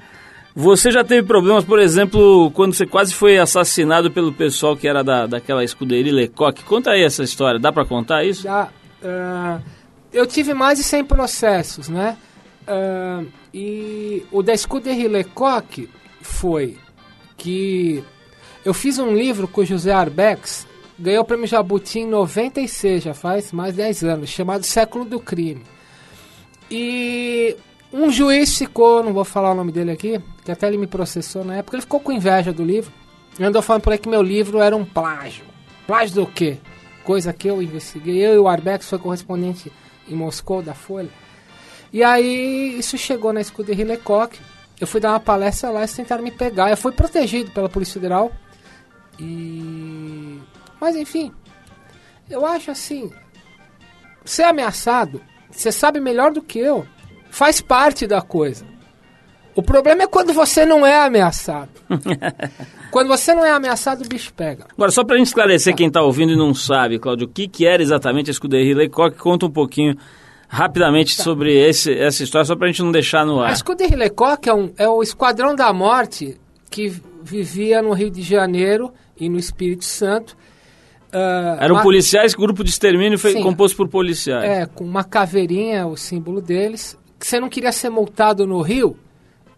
[0.55, 5.03] Você já teve problemas, por exemplo, quando você quase foi assassinado pelo pessoal que era
[5.03, 6.63] da, daquela escuderia Lecoq.
[6.65, 8.43] Conta aí essa história, dá para contar isso?
[8.43, 9.63] Já, uh,
[10.13, 12.19] eu tive mais de 100 processos, né?
[12.69, 15.89] Uh, e o da escuderia Lecoq
[16.21, 16.77] foi
[17.39, 18.05] que
[18.67, 20.67] eu fiz um livro com o José Arbex,
[20.99, 25.19] ganhou o prêmio Jabuti em 96, já faz mais de 10 anos, chamado Século do
[25.19, 25.63] Crime.
[26.71, 27.57] E
[27.93, 31.45] um juiz ficou, não vou falar o nome dele aqui, que até ele me processou
[31.45, 32.93] na época, ele ficou com inveja do livro.
[33.39, 35.45] E andou falando por aí que meu livro era um plágio.
[35.87, 36.59] Plágio do quê?
[37.03, 38.25] Coisa que eu investiguei.
[38.25, 39.73] Eu e o Arbex foi correspondente
[40.09, 41.11] em Moscou da Folha.
[41.93, 44.39] E aí isso chegou na escuderia Lecoq.
[44.81, 46.71] Eu fui dar uma palestra lá, eles tentaram me pegar.
[46.71, 48.33] Eu fui protegido pela Polícia Federal.
[49.19, 50.41] E.
[50.81, 51.33] Mas enfim,
[52.29, 53.13] eu acho assim.
[54.25, 55.21] Ser ameaçado
[55.55, 56.87] você sabe melhor do que eu.
[57.31, 58.65] Faz parte da coisa.
[59.55, 61.71] O problema é quando você não é ameaçado.
[62.91, 64.67] quando você não é ameaçado, o bicho pega.
[64.73, 67.65] Agora, só para gente esclarecer quem está ouvindo e não sabe, Cláudio, o que, que
[67.65, 69.97] era exatamente a Escuderia Lecoq, conta um pouquinho
[70.49, 73.53] rapidamente sobre esse, essa história, só para a gente não deixar no A ar.
[73.53, 76.37] Escuderia Lecoq é, um, é o Esquadrão da Morte
[76.69, 80.37] que vivia no Rio de Janeiro e no Espírito Santo.
[81.15, 83.43] Ah, Eram ma- policiais, grupo de extermínio foi Sim.
[83.43, 84.45] composto por policiais.
[84.45, 86.99] É, com uma caveirinha, o símbolo deles.
[87.19, 88.97] Que você não queria ser multado no Rio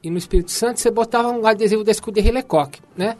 [0.02, 3.16] e no Espírito Santo, você botava um adesivo da Escuderia Lecoq, né?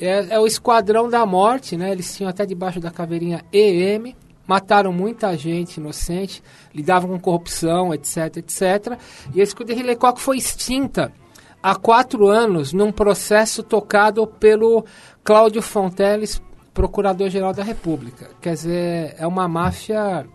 [0.00, 1.92] É, é o Esquadrão da Morte, né?
[1.92, 4.14] Eles tinham até debaixo da caveirinha EM.
[4.46, 6.42] Mataram muita gente inocente,
[6.74, 8.98] lidavam com corrupção, etc, etc.
[9.34, 11.12] E a Escuderia Lecoq foi extinta
[11.62, 14.84] há quatro anos num processo tocado pelo
[15.24, 16.40] Cláudio Fonteles,
[16.76, 18.28] Procurador-Geral da República.
[18.38, 20.26] Quer dizer, é uma máfia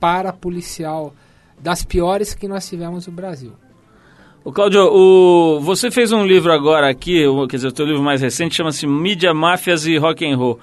[0.00, 1.12] parapolicial
[1.60, 3.52] das piores que nós tivemos no Brasil.
[4.42, 8.02] O Cláudio, o, você fez um livro agora aqui, o- quer dizer, o teu livro
[8.02, 10.58] mais recente chama-se Mídia, Máfias e Rock and Roll.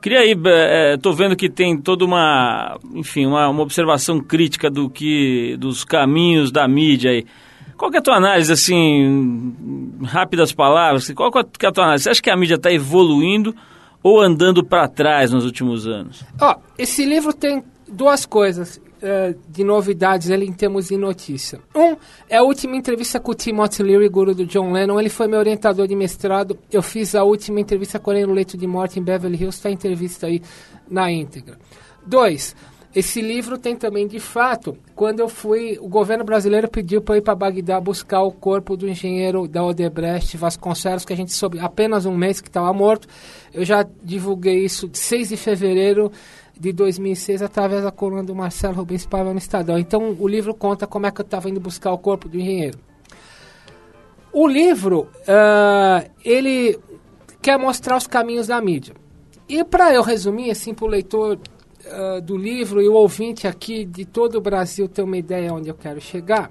[0.00, 4.88] Queria aí, é, tô vendo que tem toda uma, enfim, uma, uma observação crítica do
[4.88, 7.26] que, dos caminhos da mídia aí.
[7.76, 9.54] Qual é a tua análise, assim,
[10.04, 12.04] rápidas palavras, qual é a tua análise?
[12.04, 13.54] Você acha que a mídia está evoluindo
[14.02, 16.24] ou andando para trás nos últimos anos?
[16.40, 21.60] Ó, esse livro tem duas coisas eh, de novidades ele em termos de notícia.
[21.72, 21.96] Um
[22.28, 24.98] é a última entrevista com o Timothy Leary, guru do John Lennon.
[24.98, 26.58] Ele foi meu orientador de mestrado.
[26.70, 29.56] Eu fiz a última entrevista com ele no leito de morte em Beverly Hills.
[29.56, 30.42] Está a entrevista aí
[30.90, 31.56] na íntegra.
[32.04, 32.56] Dois,
[32.94, 37.18] esse livro tem também, de fato, quando eu fui, o governo brasileiro pediu para eu
[37.18, 41.60] ir para Bagdá buscar o corpo do engenheiro da Odebrecht Vasconcelos, que a gente soube
[41.60, 43.06] apenas um mês que estava morto.
[43.52, 46.10] Eu já divulguei isso de 6 de fevereiro
[46.58, 49.78] de 2006 através da coluna do Marcelo Rubens Paiva no Estadão.
[49.78, 52.78] Então o livro conta como é que eu estava indo buscar o corpo do engenheiro.
[54.32, 56.78] O livro, ah, ele
[57.42, 58.94] quer mostrar os caminhos da mídia.
[59.46, 61.38] E para eu resumir, assim, para o leitor
[61.90, 65.68] ah, do livro e o ouvinte aqui de todo o Brasil ter uma ideia onde
[65.68, 66.50] eu quero chegar,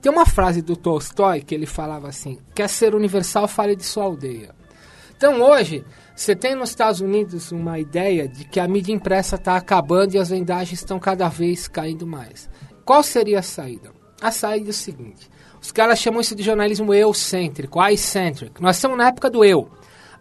[0.00, 4.04] tem uma frase do Tolstói que ele falava assim: quer ser universal, fale de sua
[4.04, 4.54] aldeia.
[5.16, 9.56] Então hoje, você tem nos Estados Unidos uma ideia de que a mídia impressa está
[9.56, 12.48] acabando e as vendagens estão cada vez caindo mais.
[12.84, 13.92] Qual seria a saída?
[14.20, 15.28] A saída é o seguinte:
[15.60, 18.62] os caras chamam isso de jornalismo eu-cêntrico, I-centric.
[18.62, 19.68] Nós estamos na época do eu.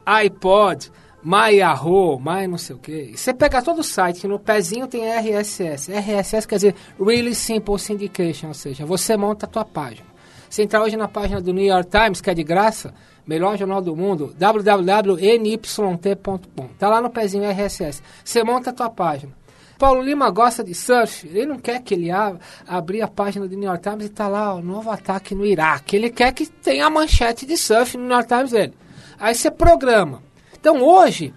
[0.06, 0.92] iPod,
[1.26, 3.18] Yahoo, My não sei o que.
[3.18, 5.92] Você pega todo o site, no pezinho tem RSS.
[5.92, 10.08] RSS quer dizer Really Simple Syndication, ou seja, você monta a tua página.
[10.50, 12.94] Você entrar hoje na página do New York Times, que é de graça,
[13.26, 15.18] melhor jornal do mundo, www.nyt.com.
[16.80, 18.02] Tá lá no pezinho RSS.
[18.24, 19.34] Você monta a tua página.
[19.78, 23.56] Paulo Lima gosta de surf, ele não quer que ele ab abrir a página do
[23.56, 25.96] New York Times e tá lá o novo ataque no Iraque.
[25.96, 28.74] Ele quer que tenha a manchete de surf no New York Times dele.
[29.20, 30.27] Aí você programa.
[30.60, 31.34] Então hoje,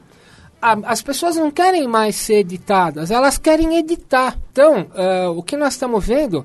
[0.61, 4.37] a- as pessoas não querem mais ser editadas, elas querem editar.
[4.53, 6.45] Então, eh, o que nós estamos vendo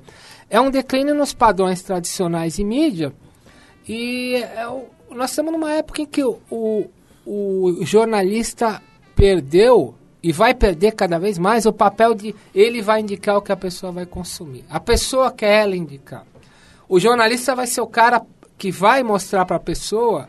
[0.50, 3.14] é um declínio nos padrões tradicionais de mídia
[3.88, 6.90] e o- nós estamos numa época em que o, o-
[7.26, 8.82] o jornalista
[9.16, 13.52] perdeu e vai perder cada vez mais o papel de ele vai indicar o que
[13.52, 14.64] a pessoa vai consumir.
[14.70, 16.26] A pessoa quer ela indicar.
[16.90, 18.22] O jornalista vai ser o cara
[18.58, 20.28] que vai mostrar para a pessoa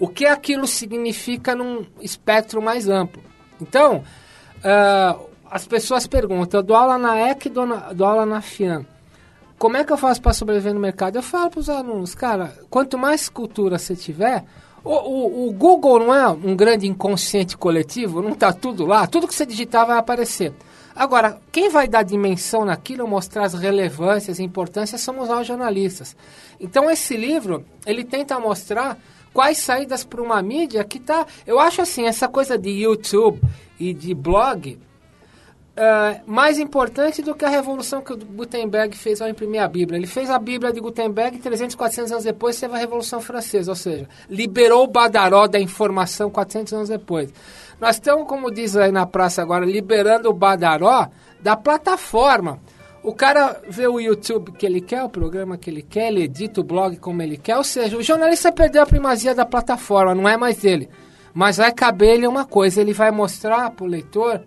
[0.00, 3.22] o que aquilo significa num espectro mais amplo.
[3.60, 4.02] Então,
[4.64, 5.16] ah,
[5.50, 8.84] as pessoas perguntam, eu dou aula na EC dou, dou aula na FIAN.
[9.58, 11.16] Como é que eu faço para sobreviver no mercado?
[11.16, 14.44] Eu falo para os alunos, cara, quanto mais cultura você tiver,
[14.82, 19.28] o, o- o Google não é um grande inconsciente coletivo, não está tudo lá, tudo
[19.28, 20.54] que você digitar vai aparecer.
[20.96, 26.16] Agora, quem vai dar dimensão naquilo, mostrar as relevâncias e importâncias, somos nós jornalistas.
[26.58, 28.98] Então esse livro, ele tenta mostrar
[29.32, 33.40] quais saídas para uma mídia que tá, eu acho assim, essa coisa de YouTube
[33.78, 34.78] e de blog,
[35.76, 39.98] é, mais importante do que a revolução que o Gutenberg fez ao imprimir a Bíblia.
[39.98, 43.70] Ele fez a Bíblia de Gutenberg e 300, 400 anos depois teve a Revolução Francesa,
[43.70, 47.32] ou seja, liberou o badaró da informação 400 anos depois.
[47.80, 51.08] Nós estamos, como diz aí na praça agora, liberando o badaró
[51.40, 52.60] da plataforma.
[53.02, 56.60] O cara vê o YouTube que ele quer, o programa que ele quer, ele edita
[56.60, 60.28] o blog como ele quer, ou seja, o jornalista perdeu a primazia da plataforma, não
[60.28, 60.88] é mais dele.
[61.32, 64.42] Mas vai caber ele uma coisa, ele vai mostrar para o leitor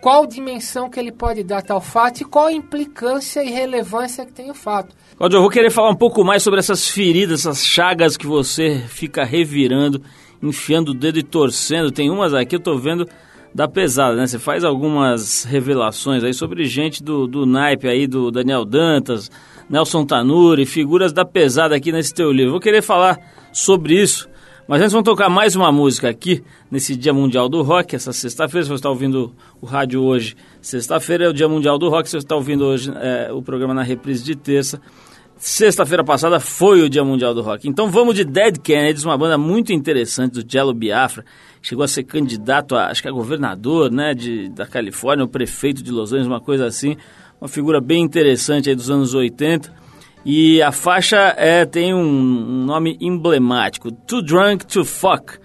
[0.00, 4.32] qual dimensão que ele pode dar tal fato e qual a implicância e relevância que
[4.32, 4.94] tem o fato.
[5.18, 8.82] Cláudio, eu vou querer falar um pouco mais sobre essas feridas, essas chagas que você
[8.88, 10.00] fica revirando,
[10.42, 11.90] enfiando o dedo e torcendo.
[11.90, 13.08] Tem umas aqui, eu tô vendo
[13.54, 14.26] da pesada, né?
[14.26, 19.30] Você faz algumas revelações aí sobre gente do, do naipe aí, do Daniel Dantas,
[19.68, 22.52] Nelson Tanuri, figuras da pesada aqui nesse teu livro.
[22.52, 23.18] Vou querer falar
[23.52, 24.28] sobre isso,
[24.68, 28.64] mas antes vamos tocar mais uma música aqui, nesse Dia Mundial do Rock, essa sexta-feira,
[28.64, 32.12] se você está ouvindo o rádio hoje, sexta-feira é o Dia Mundial do Rock, se
[32.12, 34.80] você está ouvindo hoje é, o programa na reprise de terça,
[35.38, 37.68] Sexta-feira passada foi o Dia Mundial do Rock.
[37.68, 41.26] Então vamos de Dead Kennedys, uma banda muito interessante do Jello Biafra.
[41.66, 45.82] Chegou a ser candidato a, acho que a governador, né, de, da Califórnia, o prefeito
[45.82, 46.96] de Los Angeles, uma coisa assim.
[47.40, 49.74] Uma figura bem interessante aí dos anos 80.
[50.24, 55.38] E a faixa é, tem um, um nome emblemático, Too Drunk to Fuck.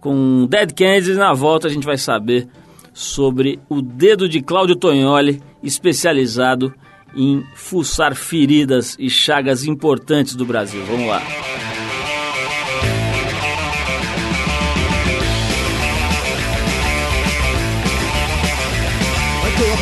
[0.00, 2.48] Com Dead Kennedys na volta a gente vai saber
[2.92, 6.74] sobre o dedo de Cláudio Tognoli, especializado
[7.14, 10.84] em fuçar feridas e chagas importantes do Brasil.
[10.86, 11.22] Vamos lá.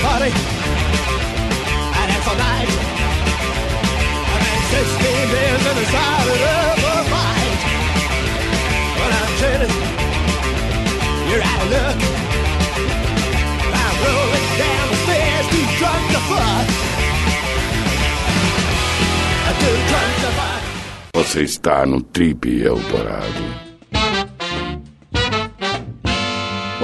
[0.07, 0.33] Party,
[1.99, 2.71] and it's all night.
[4.33, 7.61] I ran 16 beers in the side of a fight.
[8.99, 9.75] When I'm chilling,
[11.29, 11.99] you're out of luck.
[13.83, 16.67] I'm rolling down the stairs, too drunk to fuck.
[19.63, 20.63] Too drunk to fuck.
[21.15, 23.66] Você está no Trip Eldorado.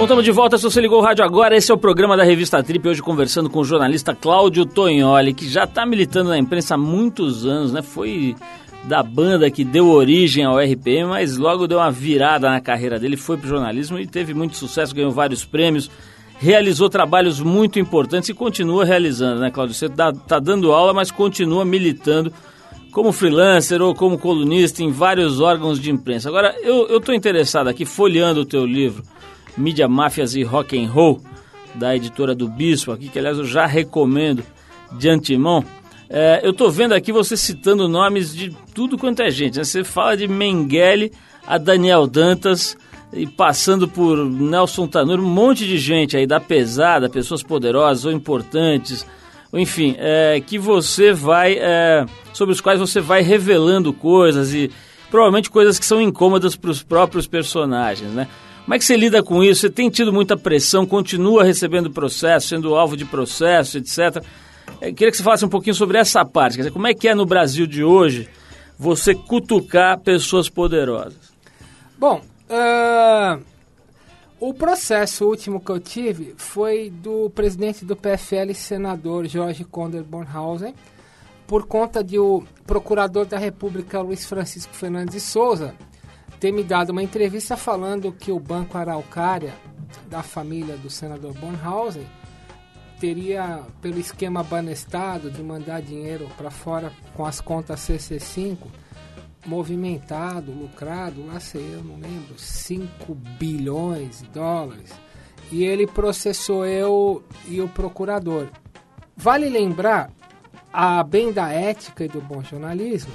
[0.03, 0.57] Bom, estamos de volta.
[0.57, 2.85] Se você ligou o rádio agora, esse é o programa da revista Trip.
[2.85, 7.45] Hoje conversando com o jornalista Cláudio Tognoli, que já está militando na imprensa há muitos
[7.45, 7.81] anos, né?
[7.81, 8.35] Foi
[8.83, 13.15] da banda que deu origem ao RPM, mas logo deu uma virada na carreira dele,
[13.15, 15.89] foi para o jornalismo e teve muito sucesso, ganhou vários prêmios,
[16.37, 19.73] realizou trabalhos muito importantes e continua realizando, né, Cláudio?
[19.73, 22.29] Você está dando aula, mas continua militando
[22.91, 26.27] como freelancer ou como colunista em vários órgãos de imprensa.
[26.27, 29.01] Agora, eu estou interessado aqui, folheando o teu livro,
[29.57, 31.21] Mídia, Máfias e Rock and Roll,
[31.75, 34.43] da editora do Bispo aqui, que aliás eu já recomendo
[34.91, 35.63] de antemão.
[36.09, 39.57] É, eu estou vendo aqui você citando nomes de tudo quanto é gente.
[39.57, 39.63] Né?
[39.63, 41.11] Você fala de Mengele
[41.47, 42.77] a Daniel Dantas
[43.11, 48.11] e passando por Nelson Tanur, um monte de gente aí da pesada, pessoas poderosas ou
[48.11, 49.05] importantes,
[49.53, 54.71] enfim, é, que você vai, é, sobre os quais você vai revelando coisas e
[55.11, 58.27] provavelmente coisas que são incômodas para os próprios personagens, né?
[58.63, 59.61] Como é que você lida com isso?
[59.61, 64.23] Você tem tido muita pressão, continua recebendo processo, sendo alvo de processo, etc.
[64.81, 66.57] Eu queria que você falasse um pouquinho sobre essa parte.
[66.57, 68.29] Dizer, como é que é no Brasil de hoje
[68.79, 71.33] você cutucar pessoas poderosas?
[71.97, 73.39] Bom, ah,
[74.39, 80.73] o processo último que eu tive foi do presidente do PFL, senador Jorge Conder Bornhausen,
[81.45, 85.73] por conta de o procurador da República, Luiz Francisco Fernandes de Souza,
[86.43, 89.53] ter me dado uma entrevista falando que o Banco Araucária,
[90.09, 92.05] da família do senador Bornhausen,
[92.99, 98.57] teria, pelo esquema Banestado, de mandar dinheiro para fora com as contas CC5,
[99.45, 104.91] movimentado, lucrado, lá sei eu, não lembro, 5 bilhões de dólares.
[105.49, 108.49] E ele processou eu e o procurador.
[109.15, 110.11] Vale lembrar,
[110.73, 113.13] a bem da ética e do bom jornalismo,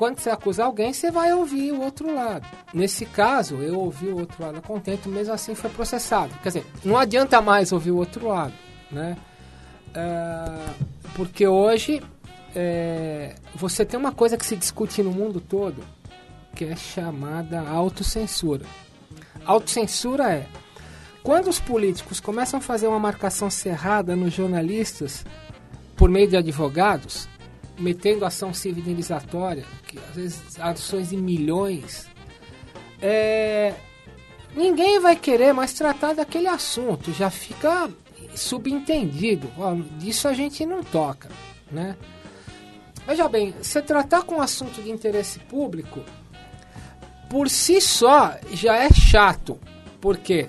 [0.00, 2.48] quando você acusar alguém, você vai ouvir o outro lado.
[2.72, 6.32] Nesse caso, eu ouvi o outro lado contente, mesmo assim foi processado.
[6.42, 8.54] Quer dizer, não adianta mais ouvir o outro lado,
[8.90, 9.14] né?
[9.94, 10.72] Ah,
[11.14, 12.02] porque hoje
[12.56, 15.84] é, você tem uma coisa que se discute no mundo todo,
[16.56, 18.64] que é chamada autocensura.
[19.44, 20.46] Autocensura é
[21.22, 25.26] quando os políticos começam a fazer uma marcação cerrada nos jornalistas
[25.94, 27.28] por meio de advogados,
[27.80, 32.06] metendo ação civilizatória, que às vezes ações de milhões,
[33.00, 33.74] é,
[34.54, 37.90] ninguém vai querer mais tratar daquele assunto, já fica
[38.34, 39.50] subentendido.
[39.58, 41.28] Ó, disso a gente não toca,
[41.70, 41.96] né?
[43.06, 46.00] Veja bem, se tratar com um assunto de interesse público,
[47.28, 49.58] por si só já é chato.
[50.00, 50.48] Por quê?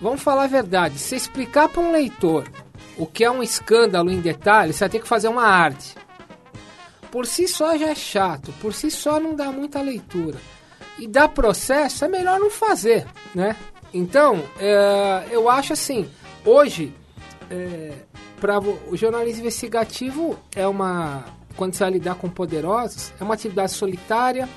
[0.00, 0.98] Vamos falar a verdade.
[0.98, 2.50] Se explicar para um leitor
[2.98, 5.94] o que é um escândalo em detalhes, você vai ter que fazer uma arte.
[7.12, 10.38] Por si só já é chato, por si só não dá muita leitura.
[10.98, 13.54] E dá processo, é melhor não fazer, né?
[13.92, 16.10] Então, é, eu acho assim,
[16.44, 16.94] hoje,
[17.50, 17.92] é,
[18.90, 24.48] o jornalismo investigativo é uma, quando você vai lidar com poderosos, é uma atividade solitária,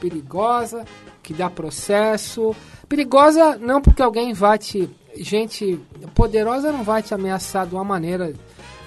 [0.00, 0.84] perigosa,
[1.22, 2.54] que dá processo.
[2.88, 5.80] Perigosa não porque alguém vai te gente
[6.14, 8.32] poderosa não vai te ameaçar de uma maneira.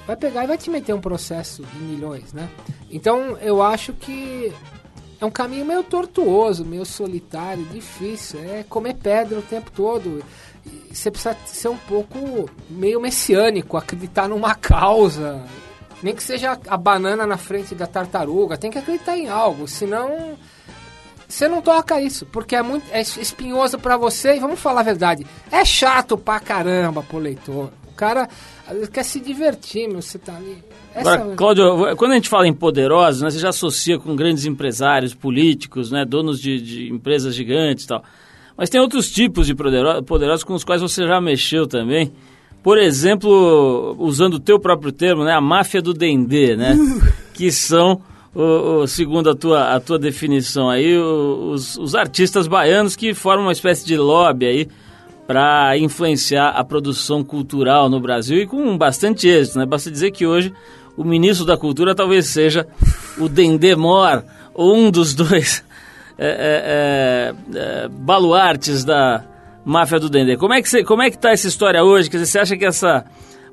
[0.06, 2.50] Vai pegar e vai te meter um processo de milhões, né?
[2.90, 4.52] Então eu acho que
[5.20, 8.40] é um caminho meio tortuoso, meio solitário, difícil.
[8.44, 10.22] É comer pedra o tempo todo.
[10.92, 15.42] você precisa ser um pouco meio messiânico, acreditar numa causa.
[16.02, 20.38] Nem que seja a banana na frente da tartaruga, tem que acreditar em algo, senão
[21.30, 24.84] você não toca isso, porque é muito é espinhoso pra você, e vamos falar a
[24.84, 27.72] verdade, é chato pra caramba pro leitor.
[27.94, 28.28] O cara
[28.68, 30.58] às vezes, quer se divertir, meu, você tá ali.
[30.96, 34.46] Essa Agora, Cláudio, quando a gente fala em poderosos, né, você já associa com grandes
[34.46, 38.04] empresários, políticos, né, donos de, de empresas gigantes e tal.
[38.58, 42.12] Mas tem outros tipos de podero- poderosos com os quais você já mexeu também.
[42.62, 46.76] Por exemplo, usando o teu próprio termo, né, a máfia do Dendê, né?
[47.34, 48.02] que são,
[48.34, 53.46] o, o- segundo a tua, a tua definição aí, os, os artistas baianos que formam
[53.48, 54.68] uma espécie de lobby aí
[55.28, 59.66] para influenciar a produção cultural no Brasil e com bastante êxito, né?
[59.66, 60.54] Basta dizer que hoje
[60.98, 62.68] o ministro da Cultura talvez seja
[63.18, 65.64] o Dendê Mor, ou um dos dois
[66.18, 66.34] é, é,
[67.56, 69.24] é, é, baluartes da
[69.66, 70.38] máfia do Dendê.
[70.38, 72.10] Como é que é que tá essa história hoje?
[72.10, 73.06] Quer dizer, você acha que essa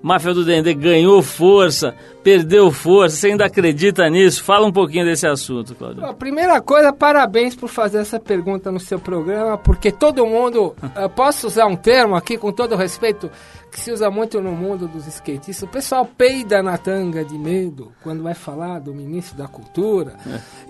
[0.03, 3.17] máfia do Dendê ganhou força, perdeu força?
[3.17, 4.43] Você ainda acredita nisso?
[4.43, 6.05] Fala um pouquinho desse assunto, Claudio.
[6.05, 11.11] A primeira coisa, parabéns por fazer essa pergunta no seu programa, porque todo mundo, eu
[11.11, 13.31] posso usar um termo aqui com todo respeito,
[13.71, 17.93] que se usa muito no mundo dos skatistas, o pessoal peida na tanga de medo
[18.03, 20.17] quando vai falar do ministro da cultura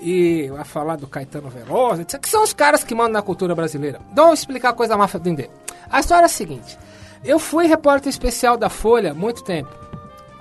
[0.03, 4.01] e vai falar do Caetano Veloso, que são os caras que mandam na cultura brasileira.
[4.13, 5.49] Então, vou explicar a coisa da máfia do Dendê.
[5.89, 6.79] A história é a seguinte,
[7.25, 9.71] eu fui repórter especial da Folha muito tempo,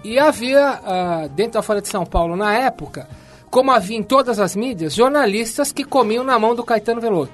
[0.04, 3.08] e havia, ah, dentro da Folha de São Paulo, na época,
[3.50, 7.32] como havia em todas as mídias, jornalistas que comiam na mão do Caetano Veloso.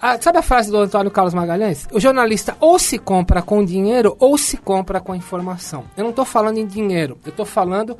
[0.00, 1.88] Ah, sabe a frase do Antônio Carlos Magalhães?
[1.92, 5.84] O jornalista ou se compra com dinheiro ou se compra com informação.
[5.96, 7.98] Eu não estou falando em dinheiro, eu estou falando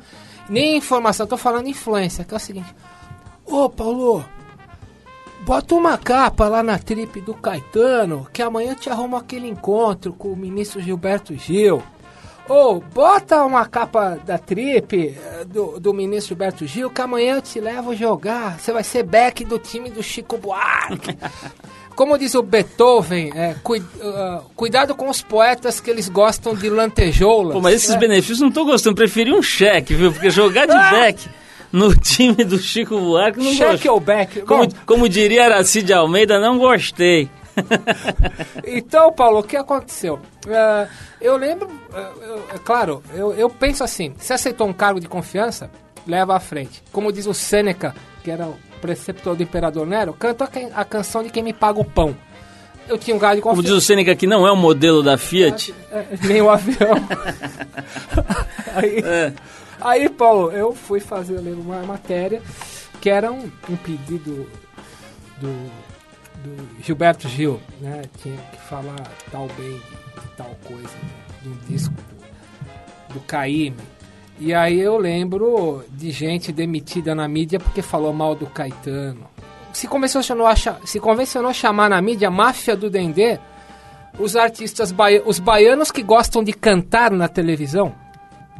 [0.49, 2.73] nem em informação, estou falando em influência, que é o seguinte.
[3.45, 4.23] Ô, Paulo,
[5.41, 10.13] bota uma capa lá na trip do Caetano, que amanhã eu te arrumo aquele encontro
[10.13, 11.81] com o ministro Gilberto Gil.
[12.47, 17.41] Ou bota uma capa da trip eh, do, do ministro Gilberto Gil, que amanhã eu
[17.43, 18.59] te levo jogar.
[18.59, 21.15] Você vai ser back do time do Chico Buarque.
[21.95, 23.55] Como diz o Beethoven, é,
[24.01, 27.53] ah, cuidado com os poetas que eles gostam de lantejoulas.
[27.53, 27.97] Pô, mas esses É.
[27.97, 28.95] benefícios não tô gostando.
[28.95, 30.11] Preferi um cheque, viu?
[30.11, 31.29] Porque jogar de back
[31.71, 33.91] no time do Chico Buarque não Cheque gostei.
[33.91, 34.41] ou back?
[34.41, 34.73] Como, Bom.
[34.85, 37.29] como diria Aracide Almeida, não gostei.
[38.65, 40.19] Então, Paulo, o que aconteceu?
[40.47, 40.87] Ah,
[41.19, 45.07] eu lembro, ah, eu- é claro, eu, eu penso assim: se aceitou um cargo de
[45.07, 45.69] confiança,
[46.07, 46.81] leva à frente.
[46.91, 47.93] Como diz o Sêneca,
[48.23, 51.79] que era o preceptor do imperador Nero, canta a, a canção de quem me paga
[51.79, 52.15] o pão.
[52.87, 53.75] Eu tinha um cargo de Como confiança.
[53.75, 55.73] diz o Sêneca, que não é o modelo da Fiat.
[55.91, 56.95] É, nem o avião.
[58.75, 59.33] aí, É.
[59.81, 62.41] aí, Paulo, eu fui fazer uma matéria
[63.01, 64.47] que era um, um pedido
[65.39, 65.71] do,
[66.43, 68.01] do Gilberto Gil, né?
[68.21, 71.09] Tinha que falar tal bem de, tal coisa, né?
[71.41, 73.77] de um disco do, do Caíme.
[74.39, 79.27] E aí eu lembro de gente demitida na mídia porque falou mal do Caetano.
[79.73, 83.37] Se convencionou a, se convencionou a chamar na mídia máfia do Dendê
[84.17, 87.93] os artistas baia- os baianos que gostam de cantar na televisão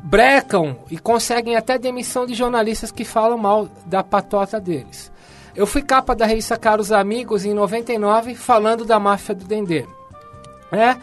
[0.03, 5.11] brecam e conseguem até demissão de jornalistas que falam mal da patota deles.
[5.55, 9.85] Eu fui capa da revista Caros Amigos em 99 falando da máfia do Dendê.
[10.71, 10.95] É,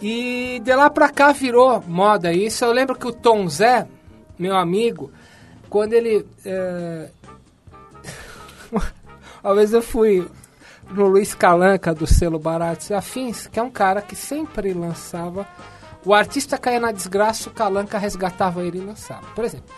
[0.00, 2.64] e de lá pra cá virou moda isso.
[2.64, 3.86] Eu lembro que o Tom Zé,
[4.38, 5.12] meu amigo,
[5.68, 6.26] quando ele.
[6.44, 7.10] é,
[9.42, 10.26] Uma vez eu fui
[10.90, 15.46] no Luiz Calanca do selo Baratos e Afins, que é um cara que sempre lançava.
[16.04, 19.26] O artista caía na desgraça, o Calanca resgatava ele e lançava.
[19.34, 19.74] Por exemplo,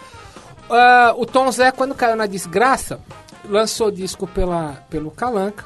[0.70, 3.00] ah, o Tom Zé, quando caiu na desgraça,
[3.44, 5.64] lançou disco pela, pelo Calanca.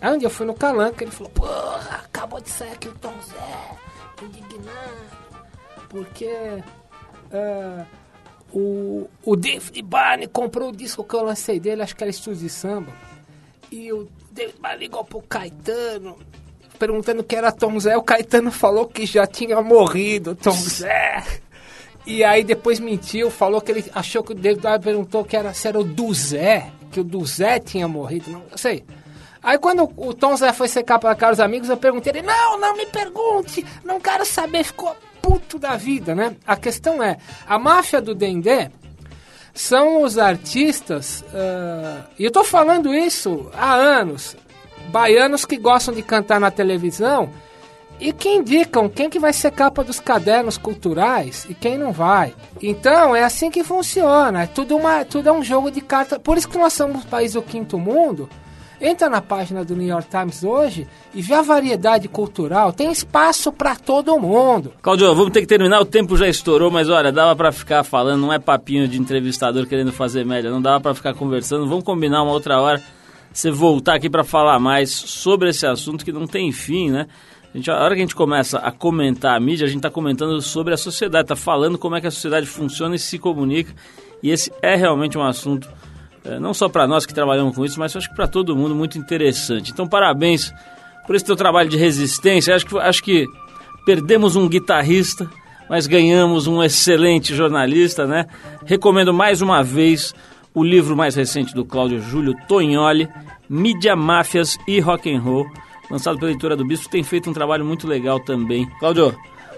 [0.00, 2.94] Aí um dia eu fui no Calanca, ele falou: Porra, acabou de sair aqui o
[2.94, 5.46] Tom Zé, indignado,
[5.88, 6.62] porque
[7.32, 7.84] ah,
[8.52, 12.40] o, o David Barney comprou o disco que eu lancei dele, acho que era Estúdio
[12.40, 12.92] de Samba.
[13.70, 16.18] E o David Barney ligou pro Caetano,
[16.82, 17.96] perguntando que era Tom Zé.
[17.96, 21.22] O Caetano falou que já tinha morrido, Tom Zé.
[22.04, 25.68] E aí depois mentiu, falou que ele achou que o David perguntou que era, se
[25.68, 28.84] era o do Zé, que o do Zé tinha morrido, não sei.
[29.40, 32.76] Aí quando o Tom Zé foi secar para caros amigos, eu perguntei ele, não, não
[32.76, 36.34] me pergunte, não quero saber, ficou puto da vida, né?
[36.44, 37.16] A questão é,
[37.46, 38.68] a máfia do Dendê
[39.54, 44.36] são os artistas, ah, e eu tô falando isso há anos,
[44.88, 47.30] baianos que gostam de cantar na televisão
[48.00, 52.34] e que indicam quem que vai ser capa dos cadernos culturais e quem não vai.
[52.60, 56.18] Então é assim que funciona, é tudo, uma, tudo é um jogo de cartas.
[56.18, 58.28] Por isso que nós somos um país do quinto mundo
[58.82, 62.72] Entra na página do New York Times hoje e vê a variedade cultural.
[62.72, 64.72] Tem espaço para todo mundo.
[64.82, 68.22] Claudio, vamos ter que terminar, o tempo já estourou, mas olha, dava pra ficar falando,
[68.22, 71.68] não é papinho de entrevistador querendo fazer média, não dava pra ficar conversando.
[71.68, 72.82] Vamos combinar uma outra hora,
[73.32, 77.06] você voltar aqui pra falar mais sobre esse assunto que não tem fim, né?
[77.52, 79.90] A, gente, a hora que a gente começa a comentar a mídia, a gente está
[79.90, 83.74] comentando sobre a sociedade, está falando como é que a sociedade funciona e se comunica.
[84.22, 85.68] E esse é realmente um assunto,
[86.24, 88.74] eh, não só para nós que trabalhamos com isso, mas acho que para todo mundo
[88.74, 89.70] muito interessante.
[89.70, 90.52] Então, parabéns
[91.06, 92.54] por esse teu trabalho de resistência.
[92.54, 93.26] Acho que, acho que
[93.84, 95.28] perdemos um guitarrista,
[95.68, 98.26] mas ganhamos um excelente jornalista, né?
[98.64, 100.14] Recomendo mais uma vez
[100.54, 103.08] o livro mais recente do Cláudio Júlio Tognoli,
[103.48, 105.46] Mídia, Máfias e Rock and Roll
[105.92, 108.66] lançado pela editora do Bispo, tem feito um trabalho muito legal também.
[108.80, 109.14] Cláudio,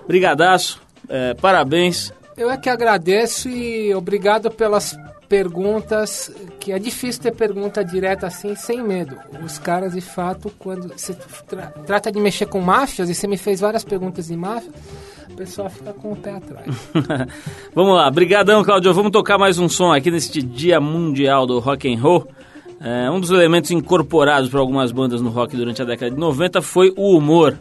[0.07, 2.13] brigadaço, é, parabéns.
[2.37, 4.97] Eu é que agradeço e obrigado pelas
[5.29, 9.17] perguntas, que é difícil ter pergunta direta assim, sem medo.
[9.45, 11.15] Os caras, de fato, quando você
[11.47, 14.73] tra trata de mexer com máfias, e você me fez várias perguntas de máfia,
[15.35, 16.91] o pessoal fica com o pé atrás.
[17.75, 18.95] Vamos lá, brigadão, Cláudio.
[18.95, 22.29] Vamos tocar mais um som aqui neste Dia Mundial do Rock and Roll.
[22.81, 26.63] É, um dos elementos incorporados por algumas bandas no rock durante a década de 90
[26.63, 27.59] foi o humor,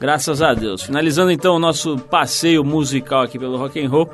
[0.00, 0.82] graças a Deus.
[0.82, 4.10] Finalizando então o nosso passeio musical aqui pelo rock and roll,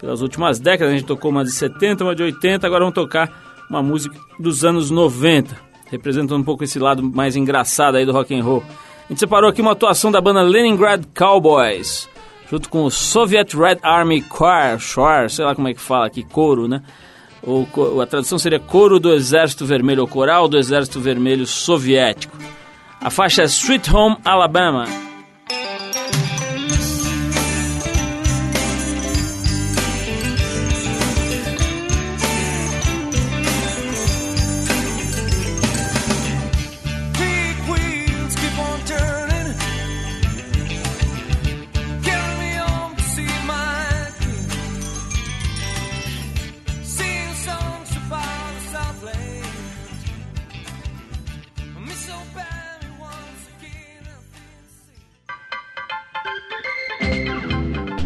[0.00, 3.64] pelas últimas décadas, a gente tocou uma de 70, uma de 80, agora vamos tocar
[3.70, 5.54] uma música dos anos 90,
[5.90, 8.64] representando um pouco esse lado mais engraçado aí do rock and roll.
[9.04, 12.08] A gente separou aqui uma atuação da banda Leningrad Cowboys,
[12.50, 16.66] junto com o Soviet Red Army Choir, sei lá como é que fala aqui, coro,
[16.66, 16.82] né?
[17.42, 22.36] ou a tradução seria Coro do Exército Vermelho, ou Coral do Exército Vermelho Soviético.
[23.00, 25.07] A faixa é Sweet Home Alabama.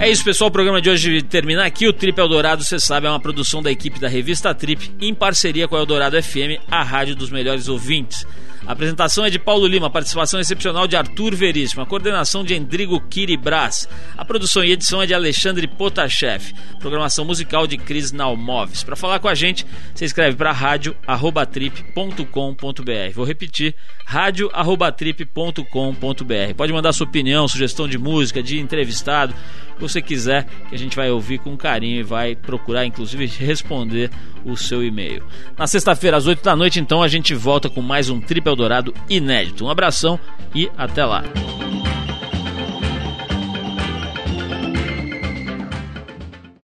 [0.03, 0.49] É isso, pessoal.
[0.49, 1.87] O programa de hoje termina aqui.
[1.87, 5.69] O Trip Eldorado, você sabe, é uma produção da equipe da revista Trip, em parceria
[5.69, 8.27] com a Eldorado FM, a rádio dos melhores ouvintes.
[8.67, 13.01] A apresentação é de Paulo Lima, participação excepcional de Arthur Veríssimo, a coordenação de Endrigo
[13.01, 18.85] Kiribras, a produção e edição é de Alexandre Potashev, programação musical de Cris Nalmoves.
[18.85, 23.15] Para falar com a gente, você escreve para rádio@trip.com.br.
[23.15, 23.75] Vou repetir,
[24.07, 26.55] rádio@trip.com.br.
[26.57, 29.35] Pode mandar sua opinião, sugestão de música, de entrevistado,
[29.73, 33.27] o que você quiser, que a gente vai ouvir com carinho e vai procurar inclusive
[33.27, 34.09] responder
[34.45, 35.25] o seu e-mail.
[35.57, 38.95] Na sexta-feira às 8 da noite, então, a gente volta com mais um Trip Eldorado
[39.09, 39.65] inédito.
[39.65, 40.19] Um abração
[40.55, 41.25] e até lá.